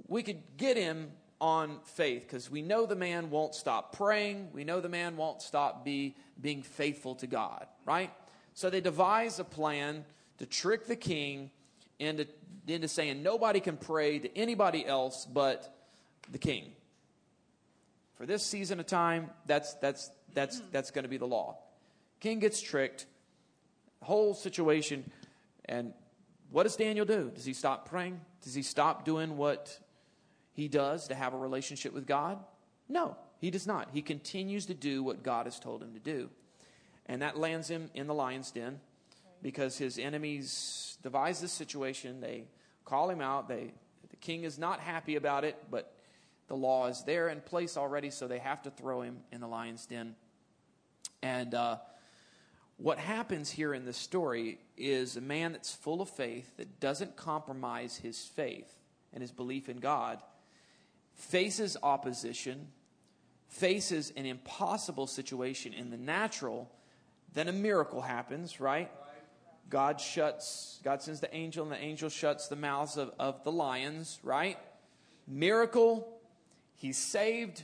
we 0.09 0.25
could 0.25 0.43
get 0.57 0.77
him 0.77 1.13
on 1.41 1.79
faith 1.85 2.23
because 2.23 2.51
we 2.51 2.63
know 2.63 2.85
the 2.85 2.97
man 2.97 3.31
won't 3.31 3.55
stop 3.55 3.95
praying. 3.97 4.49
We 4.53 4.65
know 4.65 4.81
the 4.81 4.89
man 4.89 5.17
won't 5.17 5.41
stop 5.41 5.85
be, 5.85 6.17
being 6.41 6.65
faithful 6.65 7.15
to 7.15 7.29
God, 7.29 7.65
right? 7.87 8.11
So 8.55 8.71
they 8.71 8.81
devise 8.81 9.39
a 9.39 9.45
plan 9.45 10.05
to 10.39 10.45
trick 10.45 10.89
the 10.89 10.97
king 10.97 11.53
into 12.01 12.27
into 12.67 12.89
saying 12.89 13.23
nobody 13.23 13.61
can 13.61 13.77
pray 13.77 14.19
to 14.19 14.37
anybody 14.37 14.85
else 14.85 15.27
but 15.27 15.73
the 16.33 16.39
king. 16.39 16.73
For 18.17 18.27
this 18.27 18.43
season 18.43 18.81
of 18.81 18.87
time, 18.87 19.31
that's, 19.47 19.75
that's, 19.75 20.11
that's, 20.33 20.61
that's 20.73 20.91
going 20.91 21.05
to 21.05 21.09
be 21.09 21.19
the 21.19 21.27
law. 21.27 21.59
King 22.25 22.39
gets 22.39 22.63
tricked, 22.63 23.05
whole 24.01 24.33
situation, 24.33 25.05
and 25.67 25.93
what 26.51 26.63
does 26.63 26.75
Daniel 26.75 27.05
do? 27.05 27.31
Does 27.35 27.45
he 27.45 27.53
stop 27.53 27.87
praying? 27.87 28.19
Does 28.41 28.55
he 28.55 28.63
stop 28.63 29.05
doing 29.05 29.37
what 29.37 29.79
he 30.55 30.67
does 30.67 31.09
to 31.09 31.15
have 31.15 31.35
a 31.35 31.37
relationship 31.37 31.93
with 31.93 32.07
God? 32.07 32.43
No, 32.89 33.19
he 33.41 33.51
does 33.51 33.67
not. 33.67 33.91
He 33.93 34.01
continues 34.01 34.65
to 34.67 34.73
do 34.73 35.03
what 35.03 35.23
God 35.23 35.45
has 35.45 35.61
told 35.61 35.83
him 35.83 35.93
to 35.93 35.99
do. 35.99 36.31
And 37.05 37.21
that 37.21 37.37
lands 37.37 37.69
him 37.69 37.91
in 37.93 38.07
the 38.07 38.15
lion's 38.15 38.51
den 38.51 38.81
because 39.43 39.77
his 39.77 39.99
enemies 39.99 40.97
devise 41.03 41.43
this 41.43 41.53
situation. 41.53 42.23
They 42.23 42.45
call 42.87 43.11
him 43.11 43.21
out. 43.21 43.49
They, 43.51 43.75
the 44.09 44.17
king 44.17 44.45
is 44.45 44.59
not 44.59 44.81
happy 44.81 45.17
about 45.17 45.45
it, 45.45 45.63
but 45.71 45.95
the 46.49 46.57
law 46.57 46.87
is 46.87 47.05
there 47.05 47.29
in 47.29 47.43
place 47.43 47.77
already, 47.77 48.09
so 48.09 48.27
they 48.27 48.39
have 48.39 48.63
to 48.63 48.71
throw 48.71 49.03
him 49.03 49.19
in 49.31 49.43
the 49.43 49.47
lion's 49.47 49.85
den. 49.85 50.15
And 51.23 51.55
uh, 51.55 51.77
what 52.77 52.99
happens 52.99 53.51
here 53.51 53.73
in 53.73 53.85
this 53.85 53.97
story 53.97 54.59
is 54.77 55.17
a 55.17 55.21
man 55.21 55.53
that's 55.53 55.73
full 55.73 56.03
of 56.03 56.09
faith, 56.11 56.57
that 56.57 56.81
doesn't 56.81 57.17
compromise 57.17 57.97
his 57.97 58.19
faith 58.25 58.73
and 59.13 59.23
his 59.23 59.31
belief 59.31 59.69
in 59.69 59.79
God, 59.79 60.21
faces 61.15 61.77
opposition, 61.83 62.69
faces 63.49 64.13
an 64.17 64.27
impossible 64.27 65.07
situation 65.07 65.73
in 65.73 65.91
the 65.91 65.97
natural, 65.97 66.71
then 67.33 67.49
a 67.49 67.53
miracle 67.53 68.01
happens, 68.01 68.61
right? 68.61 68.91
God 69.71 70.01
shuts, 70.01 70.81
God 70.85 71.03
sends 71.03 71.21
the 71.21 71.35
angel, 71.35 71.65
and 71.65 71.73
the 71.73 71.83
angel 71.83 72.09
shuts 72.09 72.49
the 72.49 72.57
mouths 72.57 72.97
of, 72.97 73.13
of 73.19 73.45
the 73.45 73.53
lions, 73.53 74.19
right? 74.23 74.59
Miracle, 75.27 76.21
he's 76.75 76.99
saved, 76.99 77.63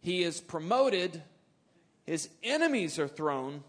he 0.00 0.22
is 0.22 0.40
promoted, 0.40 1.22
his 2.06 2.28
enemies 2.42 2.98
are 2.98 3.08
thrown. 3.08 3.62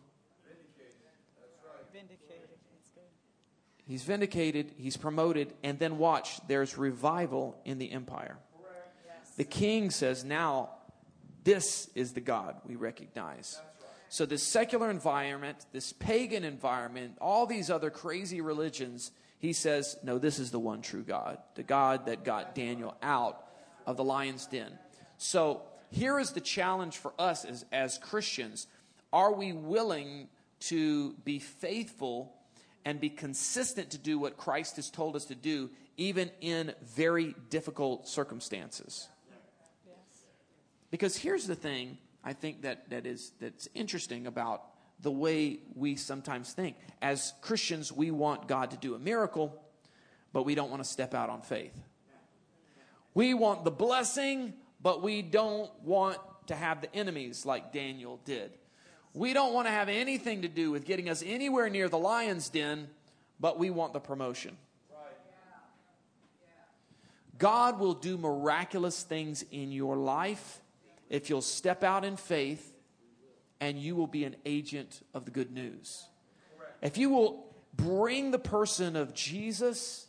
He's 3.87 4.03
vindicated, 4.03 4.73
he's 4.77 4.97
promoted, 4.97 5.53
and 5.63 5.77
then 5.77 5.97
watch, 5.97 6.39
there's 6.47 6.77
revival 6.77 7.59
in 7.65 7.77
the 7.77 7.91
empire. 7.91 8.37
The 9.37 9.43
king 9.43 9.91
says, 9.91 10.23
Now, 10.23 10.69
this 11.43 11.89
is 11.93 12.13
the 12.13 12.21
God 12.21 12.55
we 12.65 12.75
recognize. 12.75 13.61
So, 14.09 14.25
this 14.25 14.43
secular 14.43 14.89
environment, 14.89 15.65
this 15.71 15.93
pagan 15.93 16.43
environment, 16.43 17.17
all 17.19 17.45
these 17.45 17.69
other 17.69 17.89
crazy 17.89 18.41
religions, 18.41 19.11
he 19.39 19.53
says, 19.53 19.97
no, 20.03 20.17
this 20.17 20.39
is 20.39 20.51
the 20.51 20.59
one 20.59 20.81
true 20.81 21.03
God, 21.03 21.37
the 21.55 21.63
God 21.63 22.05
that 22.07 22.23
got 22.23 22.55
Daniel 22.55 22.95
out 23.03 23.45
of 23.85 23.97
the 23.97 24.03
lion's 24.03 24.47
den. 24.47 24.71
So, 25.17 25.61
here 25.91 26.19
is 26.19 26.31
the 26.31 26.41
challenge 26.41 26.97
for 26.97 27.13
us 27.19 27.45
as, 27.45 27.65
as 27.71 27.97
Christians. 27.97 28.67
Are 29.13 29.33
we 29.33 29.53
willing 29.53 30.29
to 30.61 31.13
be 31.23 31.39
faithful 31.39 32.34
and 32.85 33.01
be 33.01 33.09
consistent 33.09 33.89
to 33.89 33.97
do 33.97 34.19
what 34.19 34.37
Christ 34.37 34.75
has 34.75 34.89
told 34.89 35.15
us 35.15 35.25
to 35.25 35.35
do, 35.35 35.71
even 35.97 36.29
in 36.39 36.73
very 36.83 37.35
difficult 37.49 38.07
circumstances? 38.07 39.09
Because 40.91 41.17
here's 41.17 41.47
the 41.47 41.55
thing 41.55 41.97
I 42.23 42.33
think 42.33 42.61
that, 42.61 42.89
that 42.91 43.05
is 43.05 43.33
that's 43.41 43.67
interesting 43.73 44.27
about 44.27 44.63
the 45.01 45.11
way 45.11 45.59
we 45.75 45.95
sometimes 45.95 46.53
think. 46.53 46.75
As 47.01 47.33
Christians, 47.41 47.91
we 47.91 48.11
want 48.11 48.47
God 48.47 48.71
to 48.71 48.77
do 48.77 48.95
a 48.95 48.99
miracle, 48.99 49.61
but 50.31 50.43
we 50.43 50.55
don't 50.55 50.69
want 50.69 50.83
to 50.83 50.89
step 50.89 51.13
out 51.13 51.29
on 51.29 51.41
faith. 51.41 51.77
We 53.13 53.33
want 53.33 53.63
the 53.65 53.71
blessing, 53.71 54.53
but 54.81 55.01
we 55.01 55.21
don't 55.21 55.71
want 55.83 56.17
to 56.47 56.55
have 56.55 56.81
the 56.81 56.93
enemies 56.95 57.45
like 57.45 57.73
Daniel 57.73 58.19
did. 58.25 58.51
We 59.15 59.31
don't 59.31 59.53
want 59.53 59.65
to 59.67 59.71
have 59.71 59.87
anything 59.87 60.41
to 60.41 60.49
do 60.49 60.71
with 60.71 60.83
getting 60.83 61.09
us 61.09 61.23
anywhere 61.25 61.69
near 61.69 61.87
the 61.87 61.97
lion's 61.97 62.49
den, 62.49 62.89
but 63.39 63.57
we 63.57 63.69
want 63.69 63.93
the 63.93 64.01
promotion. 64.01 64.57
God 67.37 67.79
will 67.79 67.93
do 67.93 68.17
miraculous 68.17 69.03
things 69.03 69.43
in 69.51 69.71
your 69.71 69.95
life 69.95 70.61
if 71.09 71.29
you'll 71.29 71.41
step 71.41 71.83
out 71.83 72.03
in 72.03 72.17
faith 72.17 72.73
and 73.61 73.79
you 73.79 73.95
will 73.95 74.07
be 74.07 74.25
an 74.25 74.35
agent 74.45 75.01
of 75.13 75.23
the 75.23 75.31
good 75.31 75.51
news. 75.51 76.05
If 76.81 76.97
you 76.97 77.09
will 77.09 77.55
bring 77.73 78.31
the 78.31 78.39
person 78.39 78.97
of 78.97 79.13
Jesus 79.13 80.07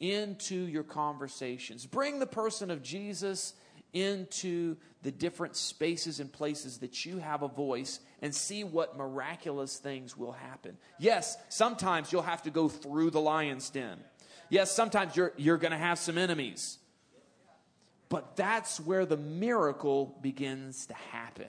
into 0.00 0.54
your 0.54 0.84
conversations, 0.84 1.84
bring 1.84 2.18
the 2.18 2.26
person 2.26 2.70
of 2.70 2.82
Jesus 2.82 3.52
into 3.92 4.76
the 5.02 5.10
different 5.10 5.54
spaces 5.54 6.18
and 6.18 6.32
places 6.32 6.78
that 6.78 7.04
you 7.04 7.18
have 7.18 7.42
a 7.42 7.48
voice 7.48 8.00
and 8.20 8.34
see 8.34 8.64
what 8.64 8.96
miraculous 8.96 9.76
things 9.76 10.16
will 10.16 10.32
happen. 10.32 10.76
Yes, 10.98 11.36
sometimes 11.48 12.12
you'll 12.12 12.22
have 12.22 12.42
to 12.42 12.50
go 12.50 12.68
through 12.68 13.10
the 13.10 13.20
lion's 13.20 13.70
den. 13.70 13.98
Yes, 14.50 14.74
sometimes 14.74 15.14
you're, 15.14 15.32
you're 15.36 15.58
going 15.58 15.72
to 15.72 15.78
have 15.78 15.98
some 15.98 16.18
enemies. 16.18 16.78
But 18.08 18.36
that's 18.36 18.80
where 18.80 19.04
the 19.04 19.16
miracle 19.16 20.18
begins 20.22 20.86
to 20.86 20.94
happen. 20.94 21.48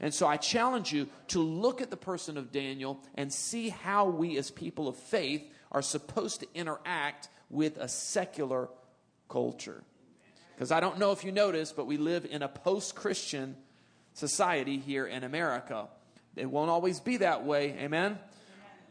And 0.00 0.14
so 0.14 0.26
I 0.26 0.36
challenge 0.36 0.92
you 0.92 1.08
to 1.28 1.40
look 1.40 1.80
at 1.82 1.90
the 1.90 1.96
person 1.96 2.36
of 2.36 2.52
Daniel 2.52 3.00
and 3.14 3.32
see 3.32 3.70
how 3.70 4.06
we, 4.06 4.36
as 4.38 4.50
people 4.50 4.88
of 4.88 4.96
faith, 4.96 5.42
are 5.72 5.82
supposed 5.82 6.40
to 6.40 6.46
interact 6.54 7.28
with 7.50 7.76
a 7.78 7.88
secular 7.88 8.68
culture. 9.28 9.82
Because 10.54 10.70
I 10.70 10.80
don't 10.80 10.98
know 10.98 11.12
if 11.12 11.24
you 11.24 11.32
notice, 11.32 11.72
but 11.72 11.86
we 11.86 11.96
live 11.96 12.24
in 12.24 12.42
a 12.42 12.48
post 12.48 12.94
Christian 12.94 13.56
society 14.14 14.78
here 14.78 15.06
in 15.06 15.24
America. 15.24 15.88
It 16.36 16.46
won't 16.50 16.70
always 16.70 17.00
be 17.00 17.18
that 17.18 17.44
way, 17.44 17.70
amen? 17.78 18.18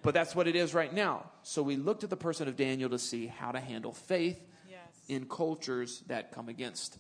But 0.01 0.13
that's 0.13 0.35
what 0.35 0.47
it 0.47 0.55
is 0.55 0.73
right 0.73 0.93
now. 0.93 1.29
So 1.43 1.63
we 1.63 1.77
looked 1.77 2.03
at 2.03 2.09
the 2.09 2.17
person 2.17 2.47
of 2.47 2.55
Daniel 2.55 2.89
to 2.89 2.99
see 2.99 3.27
how 3.27 3.51
to 3.51 3.59
handle 3.59 3.93
faith 3.93 4.39
Yes. 4.69 4.79
in 5.07 5.27
cultures 5.27 6.03
that 6.07 6.31
come 6.31 6.49
against. 6.49 6.97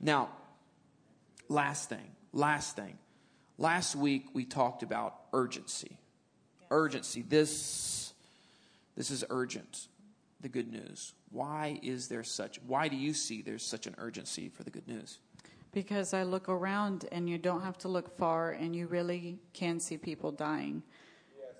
Now, 0.00 0.30
last 1.48 1.88
thing, 1.88 2.10
last 2.32 2.76
thing. 2.76 2.98
Last 3.58 3.94
week 3.96 4.26
we 4.34 4.44
talked 4.44 4.82
about 4.82 5.14
urgency. 5.32 5.98
Urgency. 6.70 7.22
This 7.22 8.12
this 8.96 9.10
is 9.10 9.24
urgent. 9.30 9.88
The 10.40 10.48
good 10.48 10.70
news. 10.70 11.12
Why 11.30 11.78
is 11.82 12.08
there 12.08 12.24
such 12.24 12.58
why 12.66 12.88
do 12.88 12.96
you 12.96 13.14
see 13.14 13.42
there's 13.42 13.64
such 13.64 13.86
an 13.86 13.94
urgency 13.98 14.48
for 14.48 14.62
the 14.62 14.70
good 14.70 14.88
news? 14.88 15.18
Because 15.72 16.12
I 16.12 16.22
look 16.22 16.48
around 16.48 17.06
and 17.12 17.28
you 17.28 17.38
don't 17.38 17.62
have 17.62 17.78
to 17.78 17.88
look 17.88 18.16
far 18.16 18.50
and 18.50 18.76
you 18.76 18.86
really 18.86 19.38
can 19.54 19.80
see 19.80 19.96
people 19.96 20.30
dying 20.30 20.82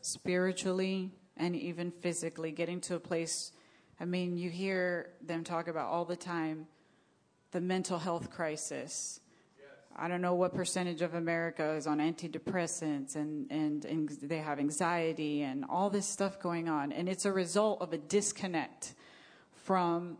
spiritually 0.02 1.12
and 1.36 1.56
even 1.56 1.90
physically, 1.90 2.50
getting 2.52 2.80
to 2.82 2.94
a 2.96 3.00
place. 3.00 3.52
I 3.98 4.04
mean, 4.04 4.36
you 4.36 4.50
hear 4.50 5.10
them 5.22 5.44
talk 5.44 5.68
about 5.68 5.88
all 5.88 6.04
the 6.04 6.16
time 6.16 6.66
the 7.52 7.60
mental 7.60 7.98
health 7.98 8.30
crisis. 8.30 9.20
I 9.94 10.08
don't 10.08 10.22
know 10.22 10.34
what 10.34 10.54
percentage 10.54 11.02
of 11.02 11.14
America 11.14 11.72
is 11.72 11.86
on 11.86 11.98
antidepressants 11.98 13.14
and, 13.14 13.46
and, 13.50 13.84
and 13.84 14.08
they 14.08 14.38
have 14.38 14.58
anxiety 14.58 15.42
and 15.42 15.66
all 15.68 15.90
this 15.90 16.06
stuff 16.06 16.40
going 16.40 16.70
on. 16.70 16.92
And 16.92 17.10
it's 17.10 17.26
a 17.26 17.32
result 17.32 17.82
of 17.82 17.92
a 17.92 17.98
disconnect 17.98 18.94
from 19.64 20.16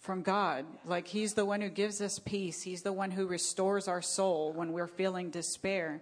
from 0.00 0.22
God. 0.22 0.64
Like 0.84 1.06
He's 1.06 1.34
the 1.34 1.44
one 1.44 1.60
who 1.60 1.68
gives 1.68 2.00
us 2.00 2.18
peace. 2.18 2.62
He's 2.62 2.82
the 2.82 2.92
one 2.92 3.10
who 3.10 3.26
restores 3.26 3.86
our 3.86 4.02
soul 4.02 4.52
when 4.52 4.72
we're 4.72 4.88
feeling 4.88 5.30
despair. 5.30 6.00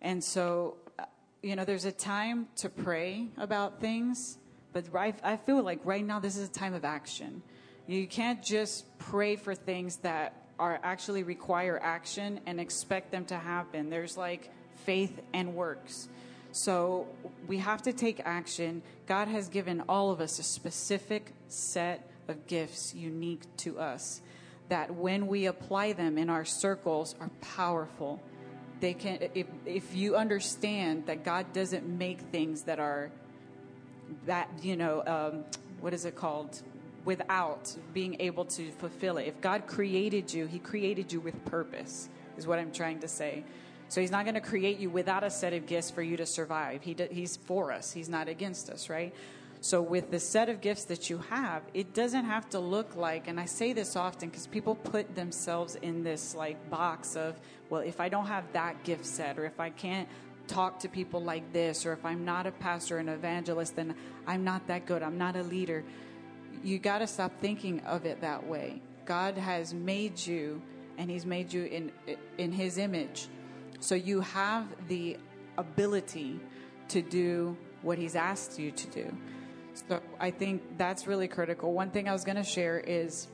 And 0.00 0.22
so, 0.22 0.76
uh, 0.98 1.04
you 1.42 1.56
know, 1.56 1.64
there's 1.64 1.84
a 1.84 1.92
time 1.92 2.48
to 2.56 2.68
pray 2.68 3.26
about 3.36 3.80
things, 3.80 4.38
but 4.72 4.84
right, 4.92 5.18
I 5.24 5.36
feel 5.36 5.62
like 5.62 5.80
right 5.84 6.04
now 6.04 6.20
this 6.20 6.36
is 6.36 6.48
a 6.48 6.52
time 6.52 6.74
of 6.74 6.84
action. 6.84 7.42
You 7.86 8.06
can't 8.06 8.42
just 8.42 8.84
pray 8.98 9.36
for 9.36 9.54
things 9.54 9.96
that 9.98 10.34
are 10.58 10.78
actually 10.82 11.22
require 11.22 11.80
action 11.82 12.40
and 12.46 12.60
expect 12.60 13.10
them 13.10 13.24
to 13.26 13.36
happen. 13.36 13.90
There's 13.90 14.16
like 14.16 14.50
faith 14.84 15.20
and 15.32 15.54
works. 15.54 16.08
So 16.52 17.06
we 17.46 17.58
have 17.58 17.82
to 17.82 17.92
take 17.92 18.20
action. 18.24 18.82
God 19.06 19.28
has 19.28 19.48
given 19.48 19.82
all 19.88 20.10
of 20.10 20.20
us 20.20 20.38
a 20.38 20.42
specific 20.42 21.32
set 21.48 22.10
of 22.28 22.46
gifts 22.46 22.94
unique 22.94 23.42
to 23.58 23.78
us 23.78 24.20
that 24.68 24.94
when 24.94 25.26
we 25.26 25.46
apply 25.46 25.92
them 25.92 26.18
in 26.18 26.30
our 26.30 26.44
circles 26.44 27.14
are 27.20 27.30
powerful. 27.40 28.20
They 28.80 28.94
can 28.94 29.18
if 29.34 29.46
if 29.66 29.94
you 29.94 30.16
understand 30.16 31.06
that 31.06 31.24
God 31.24 31.52
doesn't 31.52 31.86
make 31.86 32.20
things 32.20 32.62
that 32.62 32.78
are 32.78 33.10
that 34.26 34.48
you 34.62 34.76
know 34.76 35.02
um, 35.06 35.44
what 35.80 35.92
is 35.92 36.04
it 36.04 36.14
called 36.14 36.62
without 37.04 37.74
being 37.94 38.16
able 38.20 38.44
to 38.44 38.70
fulfill 38.72 39.16
it. 39.16 39.26
If 39.26 39.40
God 39.40 39.66
created 39.66 40.32
you, 40.32 40.46
He 40.46 40.58
created 40.58 41.12
you 41.12 41.20
with 41.20 41.44
purpose. 41.46 42.08
Is 42.36 42.46
what 42.46 42.60
I'm 42.60 42.70
trying 42.70 43.00
to 43.00 43.08
say. 43.08 43.42
So 43.88 44.00
He's 44.00 44.12
not 44.12 44.24
going 44.24 44.34
to 44.34 44.40
create 44.40 44.78
you 44.78 44.90
without 44.90 45.24
a 45.24 45.30
set 45.30 45.54
of 45.54 45.66
gifts 45.66 45.90
for 45.90 46.02
you 46.02 46.16
to 46.18 46.26
survive. 46.26 46.82
He 46.82 46.94
do, 46.94 47.08
he's 47.10 47.36
for 47.36 47.72
us. 47.72 47.90
He's 47.90 48.08
not 48.08 48.28
against 48.28 48.70
us, 48.70 48.88
right? 48.88 49.12
So 49.60 49.82
with 49.82 50.10
the 50.10 50.20
set 50.20 50.48
of 50.48 50.60
gifts 50.60 50.84
that 50.84 51.10
you 51.10 51.18
have, 51.30 51.62
it 51.74 51.92
doesn't 51.92 52.24
have 52.24 52.48
to 52.50 52.60
look 52.60 52.94
like. 52.94 53.26
And 53.26 53.40
I 53.40 53.46
say 53.46 53.72
this 53.72 53.96
often 53.96 54.28
because 54.28 54.46
people 54.46 54.76
put 54.76 55.16
themselves 55.16 55.74
in 55.76 56.04
this 56.04 56.34
like 56.34 56.70
box 56.70 57.16
of, 57.16 57.34
well, 57.68 57.80
if 57.80 58.00
I 58.00 58.08
don't 58.08 58.26
have 58.26 58.44
that 58.52 58.84
gift 58.84 59.04
set, 59.04 59.38
or 59.38 59.44
if 59.44 59.58
I 59.58 59.70
can't 59.70 60.08
talk 60.46 60.78
to 60.80 60.88
people 60.88 61.22
like 61.22 61.52
this, 61.52 61.84
or 61.84 61.92
if 61.92 62.04
I'm 62.04 62.24
not 62.24 62.46
a 62.46 62.52
pastor, 62.52 62.98
an 62.98 63.08
evangelist, 63.08 63.74
then 63.74 63.94
I'm 64.26 64.44
not 64.44 64.66
that 64.68 64.86
good. 64.86 65.02
I'm 65.02 65.18
not 65.18 65.36
a 65.36 65.42
leader. 65.42 65.84
You 66.62 66.78
got 66.78 66.98
to 66.98 67.06
stop 67.06 67.32
thinking 67.40 67.80
of 67.80 68.06
it 68.06 68.20
that 68.20 68.46
way. 68.46 68.80
God 69.04 69.36
has 69.36 69.74
made 69.74 70.24
you, 70.24 70.62
and 70.96 71.10
He's 71.10 71.26
made 71.26 71.52
you 71.52 71.64
in 71.64 71.92
in 72.36 72.52
His 72.52 72.78
image, 72.78 73.28
so 73.80 73.94
you 73.94 74.20
have 74.20 74.66
the 74.88 75.16
ability 75.56 76.40
to 76.88 77.02
do 77.02 77.56
what 77.82 77.98
He's 77.98 78.16
asked 78.16 78.58
you 78.58 78.70
to 78.70 78.86
do. 78.88 79.16
So 79.88 80.00
I 80.18 80.30
think 80.30 80.62
that's 80.76 81.06
really 81.06 81.28
critical. 81.28 81.72
One 81.72 81.90
thing 81.90 82.08
I 82.08 82.12
was 82.12 82.24
going 82.24 82.36
to 82.36 82.42
share 82.42 82.80
is 82.80 83.28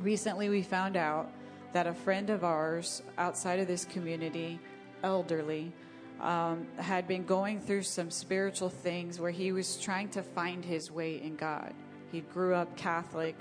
recently 0.00 0.48
we 0.48 0.62
found 0.62 0.96
out 0.96 1.30
that 1.72 1.86
a 1.86 1.94
friend 1.94 2.30
of 2.30 2.42
ours 2.42 3.02
outside 3.18 3.60
of 3.60 3.68
this 3.68 3.84
community, 3.84 4.58
elderly, 5.02 5.72
um, 6.20 6.66
had 6.76 7.06
been 7.06 7.24
going 7.24 7.60
through 7.60 7.82
some 7.82 8.10
spiritual 8.10 8.68
things 8.68 9.20
where 9.20 9.30
he 9.30 9.52
was 9.52 9.78
trying 9.78 10.08
to 10.10 10.22
find 10.22 10.64
his 10.64 10.90
way 10.90 11.22
in 11.22 11.36
God. 11.36 11.72
He 12.10 12.20
grew 12.20 12.54
up 12.54 12.76
Catholic 12.76 13.36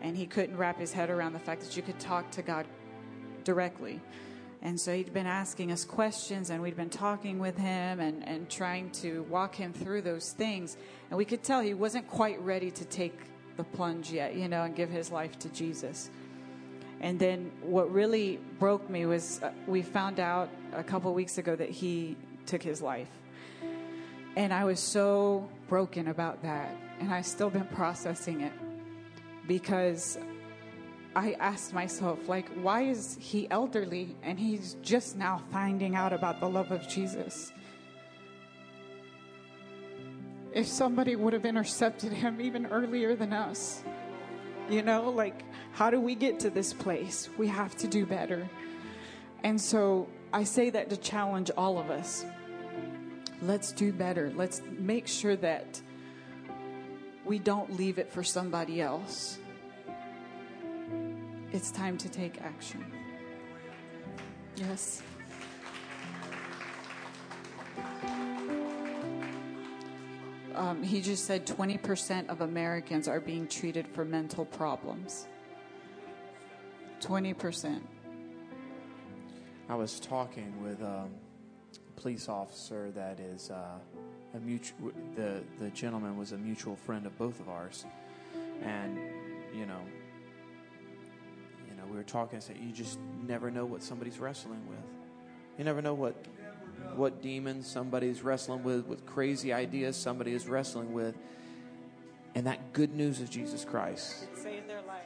and 0.00 0.16
he 0.16 0.26
couldn't 0.26 0.56
wrap 0.56 0.78
his 0.78 0.92
head 0.92 1.10
around 1.10 1.32
the 1.32 1.38
fact 1.38 1.62
that 1.62 1.76
you 1.76 1.82
could 1.82 1.98
talk 1.98 2.30
to 2.32 2.42
God 2.42 2.66
directly. 3.44 4.00
And 4.62 4.78
so 4.78 4.94
he'd 4.94 5.14
been 5.14 5.26
asking 5.26 5.72
us 5.72 5.84
questions, 5.84 6.50
and 6.50 6.60
we'd 6.60 6.76
been 6.76 6.90
talking 6.90 7.38
with 7.38 7.56
him 7.56 7.98
and, 8.00 8.26
and 8.28 8.50
trying 8.50 8.90
to 8.90 9.22
walk 9.24 9.54
him 9.54 9.72
through 9.72 10.02
those 10.02 10.32
things. 10.32 10.76
And 11.08 11.16
we 11.16 11.24
could 11.24 11.42
tell 11.42 11.60
he 11.60 11.72
wasn't 11.72 12.06
quite 12.08 12.40
ready 12.42 12.70
to 12.70 12.84
take 12.84 13.18
the 13.56 13.64
plunge 13.64 14.12
yet, 14.12 14.34
you 14.34 14.48
know, 14.48 14.64
and 14.64 14.76
give 14.76 14.90
his 14.90 15.10
life 15.10 15.38
to 15.38 15.48
Jesus. 15.48 16.10
And 17.00 17.18
then 17.18 17.50
what 17.62 17.90
really 17.90 18.38
broke 18.58 18.90
me 18.90 19.06
was 19.06 19.42
uh, 19.42 19.50
we 19.66 19.80
found 19.80 20.20
out 20.20 20.50
a 20.74 20.84
couple 20.84 21.12
weeks 21.14 21.38
ago 21.38 21.56
that 21.56 21.70
he 21.70 22.16
took 22.44 22.62
his 22.62 22.82
life. 22.82 23.08
And 24.36 24.52
I 24.52 24.64
was 24.64 24.78
so 24.78 25.48
broken 25.68 26.08
about 26.08 26.42
that. 26.42 26.76
And 27.00 27.12
I've 27.12 27.24
still 27.24 27.48
been 27.48 27.64
processing 27.64 28.42
it 28.42 28.52
because 29.48 30.18
I 31.14 31.32
asked 31.40 31.72
myself, 31.74 32.28
like, 32.28 32.48
why 32.62 32.82
is 32.82 33.16
he 33.20 33.50
elderly 33.50 34.16
and 34.22 34.38
he's 34.38 34.76
just 34.80 35.16
now 35.16 35.42
finding 35.50 35.96
out 35.96 36.12
about 36.12 36.38
the 36.38 36.48
love 36.48 36.70
of 36.70 36.86
Jesus? 36.88 37.52
If 40.52 40.66
somebody 40.66 41.16
would 41.16 41.32
have 41.32 41.44
intercepted 41.44 42.12
him 42.12 42.40
even 42.40 42.66
earlier 42.66 43.16
than 43.16 43.32
us, 43.32 43.82
you 44.68 44.82
know, 44.82 45.10
like, 45.10 45.42
how 45.72 45.90
do 45.90 46.00
we 46.00 46.14
get 46.14 46.38
to 46.40 46.50
this 46.50 46.72
place? 46.72 47.28
We 47.36 47.48
have 47.48 47.76
to 47.78 47.88
do 47.88 48.06
better. 48.06 48.48
And 49.42 49.60
so 49.60 50.08
I 50.32 50.44
say 50.44 50.70
that 50.70 50.90
to 50.90 50.96
challenge 50.96 51.50
all 51.56 51.78
of 51.78 51.90
us. 51.90 52.24
Let's 53.42 53.72
do 53.72 53.92
better. 53.92 54.32
Let's 54.36 54.62
make 54.78 55.08
sure 55.08 55.34
that 55.36 55.80
we 57.24 57.40
don't 57.40 57.76
leave 57.76 57.98
it 57.98 58.12
for 58.12 58.22
somebody 58.22 58.80
else 58.80 59.38
it's 61.52 61.70
time 61.70 61.96
to 61.98 62.08
take 62.08 62.40
action. 62.42 62.84
Yes. 64.56 65.02
Um, 70.54 70.82
he 70.82 71.00
just 71.00 71.24
said 71.24 71.46
20% 71.46 72.28
of 72.28 72.42
Americans 72.42 73.08
are 73.08 73.20
being 73.20 73.46
treated 73.46 73.86
for 73.88 74.04
mental 74.04 74.44
problems. 74.44 75.26
20%. 77.00 77.80
I 79.68 79.74
was 79.74 80.00
talking 80.00 80.52
with 80.62 80.82
um, 80.82 81.10
a 81.96 82.00
police 82.00 82.28
officer 82.28 82.90
that 82.90 83.20
is 83.20 83.50
uh, 83.50 83.78
a 84.34 84.40
mutual. 84.40 84.92
The 85.14 85.42
the 85.58 85.70
gentleman 85.70 86.16
was 86.16 86.32
a 86.32 86.38
mutual 86.38 86.76
friend 86.76 87.06
of 87.06 87.16
both 87.16 87.38
of 87.40 87.48
ours, 87.48 87.84
and 88.62 88.98
you 89.54 89.60
know, 89.60 89.60
you 89.60 89.66
know, 89.66 89.80
we 91.90 91.96
were 91.96 92.02
talking. 92.02 92.36
I 92.36 92.40
said, 92.40 92.56
you 92.58 92.72
just 92.72 92.98
never 93.26 93.50
know 93.50 93.64
what 93.64 93.82
somebody's 93.82 94.18
wrestling 94.18 94.66
with. 94.68 94.78
You 95.58 95.64
never 95.64 95.82
know 95.82 95.94
what 95.94 96.14
what 96.96 97.22
demons 97.22 97.66
somebody's 97.66 98.22
wrestling 98.22 98.62
with, 98.62 98.86
what 98.86 99.04
crazy 99.06 99.52
ideas 99.52 99.96
somebody 99.96 100.32
is 100.32 100.48
wrestling 100.48 100.92
with, 100.92 101.16
and 102.34 102.46
that 102.46 102.72
good 102.72 102.94
news 102.94 103.20
of 103.20 103.30
Jesus 103.30 103.64
Christ. 103.64 104.24
It 104.24 104.38
saved 104.38 104.68
their 104.68 104.82
life. 104.82 105.04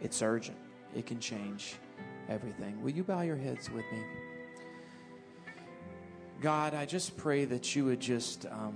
It's 0.00 0.22
urgent. 0.22 0.56
It 0.94 1.06
can 1.06 1.20
change 1.20 1.74
everything. 2.28 2.80
Will 2.82 2.90
you 2.90 3.02
bow 3.02 3.22
your 3.22 3.36
heads 3.36 3.70
with 3.70 3.84
me? 3.92 4.02
God, 6.40 6.74
I 6.74 6.86
just 6.86 7.16
pray 7.16 7.44
that 7.44 7.74
you 7.76 7.84
would 7.84 8.00
just 8.00 8.46
um, 8.46 8.74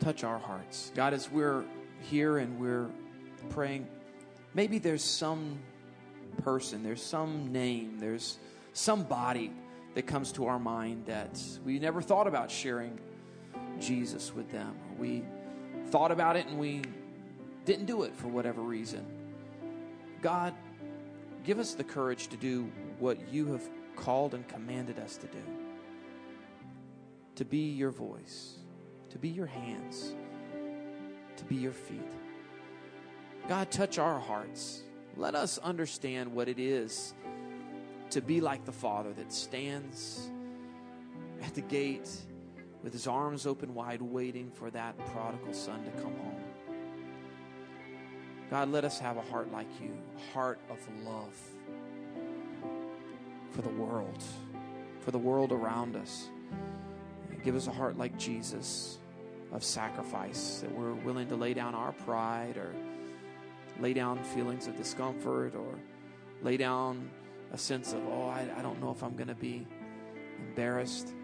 touch 0.00 0.24
our 0.24 0.38
hearts. 0.38 0.92
God, 0.94 1.14
as 1.14 1.30
we're 1.30 1.64
here 2.02 2.38
and 2.38 2.58
we're 2.58 2.88
praying, 3.48 3.86
maybe 4.54 4.78
there's 4.78 5.04
some 5.04 5.58
person, 6.42 6.82
there's 6.82 7.02
some 7.02 7.52
name, 7.52 7.98
there's 7.98 8.38
somebody 8.72 9.52
that 9.94 10.06
comes 10.06 10.32
to 10.32 10.46
our 10.46 10.58
mind 10.58 11.06
that 11.06 11.40
we 11.64 11.78
never 11.78 12.00
thought 12.00 12.26
about 12.26 12.50
sharing 12.50 12.98
Jesus 13.80 14.34
with 14.34 14.50
them. 14.50 14.74
We 14.98 15.24
thought 15.88 16.12
about 16.12 16.36
it 16.36 16.46
and 16.46 16.58
we 16.58 16.82
didn't 17.64 17.86
do 17.86 18.02
it 18.02 18.14
for 18.14 18.28
whatever 18.28 18.60
reason. 18.60 19.04
God, 20.22 20.54
give 21.44 21.58
us 21.58 21.74
the 21.74 21.84
courage 21.84 22.28
to 22.28 22.36
do 22.36 22.70
what 22.98 23.32
you 23.32 23.46
have 23.52 23.68
called 23.96 24.34
and 24.34 24.46
commanded 24.48 24.98
us 24.98 25.16
to 25.16 25.26
do 25.26 25.42
to 27.34 27.44
be 27.44 27.70
your 27.70 27.92
voice, 27.92 28.56
to 29.10 29.16
be 29.16 29.28
your 29.28 29.46
hands, 29.46 30.12
to 31.36 31.44
be 31.44 31.54
your 31.54 31.72
feet. 31.72 32.17
God, 33.48 33.70
touch 33.70 33.98
our 33.98 34.20
hearts. 34.20 34.82
Let 35.16 35.34
us 35.34 35.56
understand 35.58 36.34
what 36.34 36.48
it 36.48 36.58
is 36.58 37.14
to 38.10 38.20
be 38.20 38.42
like 38.42 38.66
the 38.66 38.72
Father 38.72 39.12
that 39.14 39.32
stands 39.32 40.28
at 41.42 41.54
the 41.54 41.62
gate 41.62 42.10
with 42.82 42.92
his 42.92 43.06
arms 43.06 43.46
open 43.46 43.74
wide, 43.74 44.02
waiting 44.02 44.50
for 44.50 44.70
that 44.70 44.98
prodigal 45.06 45.54
son 45.54 45.82
to 45.84 45.90
come 46.02 46.14
home. 46.14 46.44
God, 48.50 48.70
let 48.70 48.84
us 48.84 48.98
have 48.98 49.16
a 49.16 49.22
heart 49.22 49.50
like 49.50 49.68
you, 49.80 49.96
a 50.16 50.32
heart 50.32 50.60
of 50.70 50.78
love 51.02 51.34
for 53.50 53.62
the 53.62 53.70
world, 53.70 54.22
for 55.00 55.10
the 55.10 55.18
world 55.18 55.52
around 55.52 55.96
us. 55.96 56.28
Give 57.44 57.56
us 57.56 57.66
a 57.66 57.72
heart 57.72 57.96
like 57.96 58.18
Jesus 58.18 58.98
of 59.52 59.64
sacrifice, 59.64 60.60
that 60.60 60.70
we're 60.70 60.92
willing 60.92 61.28
to 61.28 61.36
lay 61.36 61.54
down 61.54 61.74
our 61.74 61.92
pride 61.92 62.58
or 62.58 62.74
lay 63.78 63.92
down 63.92 64.22
feelings 64.22 64.66
of 64.66 64.76
discomfort 64.76 65.54
or 65.54 65.78
lay 66.42 66.56
down 66.56 67.10
a 67.52 67.58
sense 67.58 67.92
of, 67.92 68.00
oh, 68.08 68.28
I, 68.28 68.46
I 68.56 68.62
don't 68.62 68.80
know 68.80 68.90
if 68.90 69.02
I'm 69.02 69.16
going 69.16 69.28
to 69.28 69.34
be 69.34 69.66
embarrassed. 70.38 71.14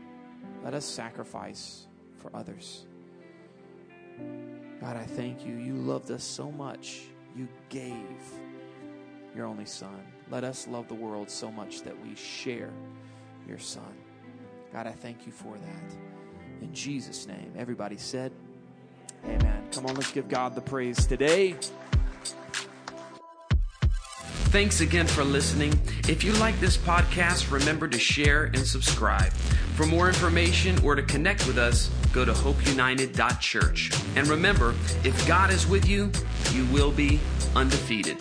Let 0.63 0.75
us 0.75 0.85
sacrifice 0.85 1.87
for 2.19 2.31
others. 2.35 2.87
God, 4.81 4.97
I 4.97 5.05
thank 5.05 5.45
you. 5.45 5.55
You 5.57 5.75
loved 5.75 6.11
us 6.11 6.25
so 6.25 6.51
much. 6.51 7.03
You 7.37 7.49
gave 7.69 7.95
your 9.35 9.47
only 9.47 9.67
Son. 9.67 10.03
Let 10.31 10.45
us 10.45 10.67
love 10.69 10.89
the 10.89 10.95
world 10.95 11.29
so 11.29 11.51
much 11.51 11.83
that 11.83 11.95
we 12.05 12.15
share 12.15 12.71
your 13.49 13.59
Son. 13.59 13.93
God, 14.73 14.87
I 14.87 14.93
thank 14.93 15.27
you 15.27 15.33
for 15.33 15.57
that. 15.57 15.97
In 16.63 16.73
Jesus' 16.73 17.27
name, 17.27 17.53
everybody 17.57 17.97
said, 17.97 18.33
Amen. 19.25 19.69
Come 19.73 19.87
on, 19.87 19.95
let's 19.95 20.13
give 20.13 20.29
God 20.29 20.55
the 20.55 20.61
praise 20.61 21.07
today. 21.07 21.57
Thanks 24.55 24.81
again 24.81 25.09
for 25.09 25.25
listening. 25.25 25.73
If 26.09 26.23
you 26.23 26.33
like 26.35 26.61
this 26.61 26.77
podcast, 26.77 27.51
remember 27.51 27.89
to 27.89 27.99
share 27.99 28.45
and 28.45 28.59
subscribe. 28.59 29.33
For 29.75 29.85
more 29.85 30.07
information 30.07 30.79
or 30.85 30.95
to 30.95 31.03
connect 31.03 31.45
with 31.49 31.59
us, 31.59 31.91
go 32.13 32.25
to 32.25 32.33
hopeunited.church. 32.33 33.91
And 34.15 34.29
remember, 34.29 34.77
if 35.03 35.27
God 35.27 35.51
is 35.51 35.67
with 35.67 35.89
you, 35.89 36.13
you 36.53 36.67
will 36.67 36.93
be 36.93 37.19
undefeated. 37.57 38.17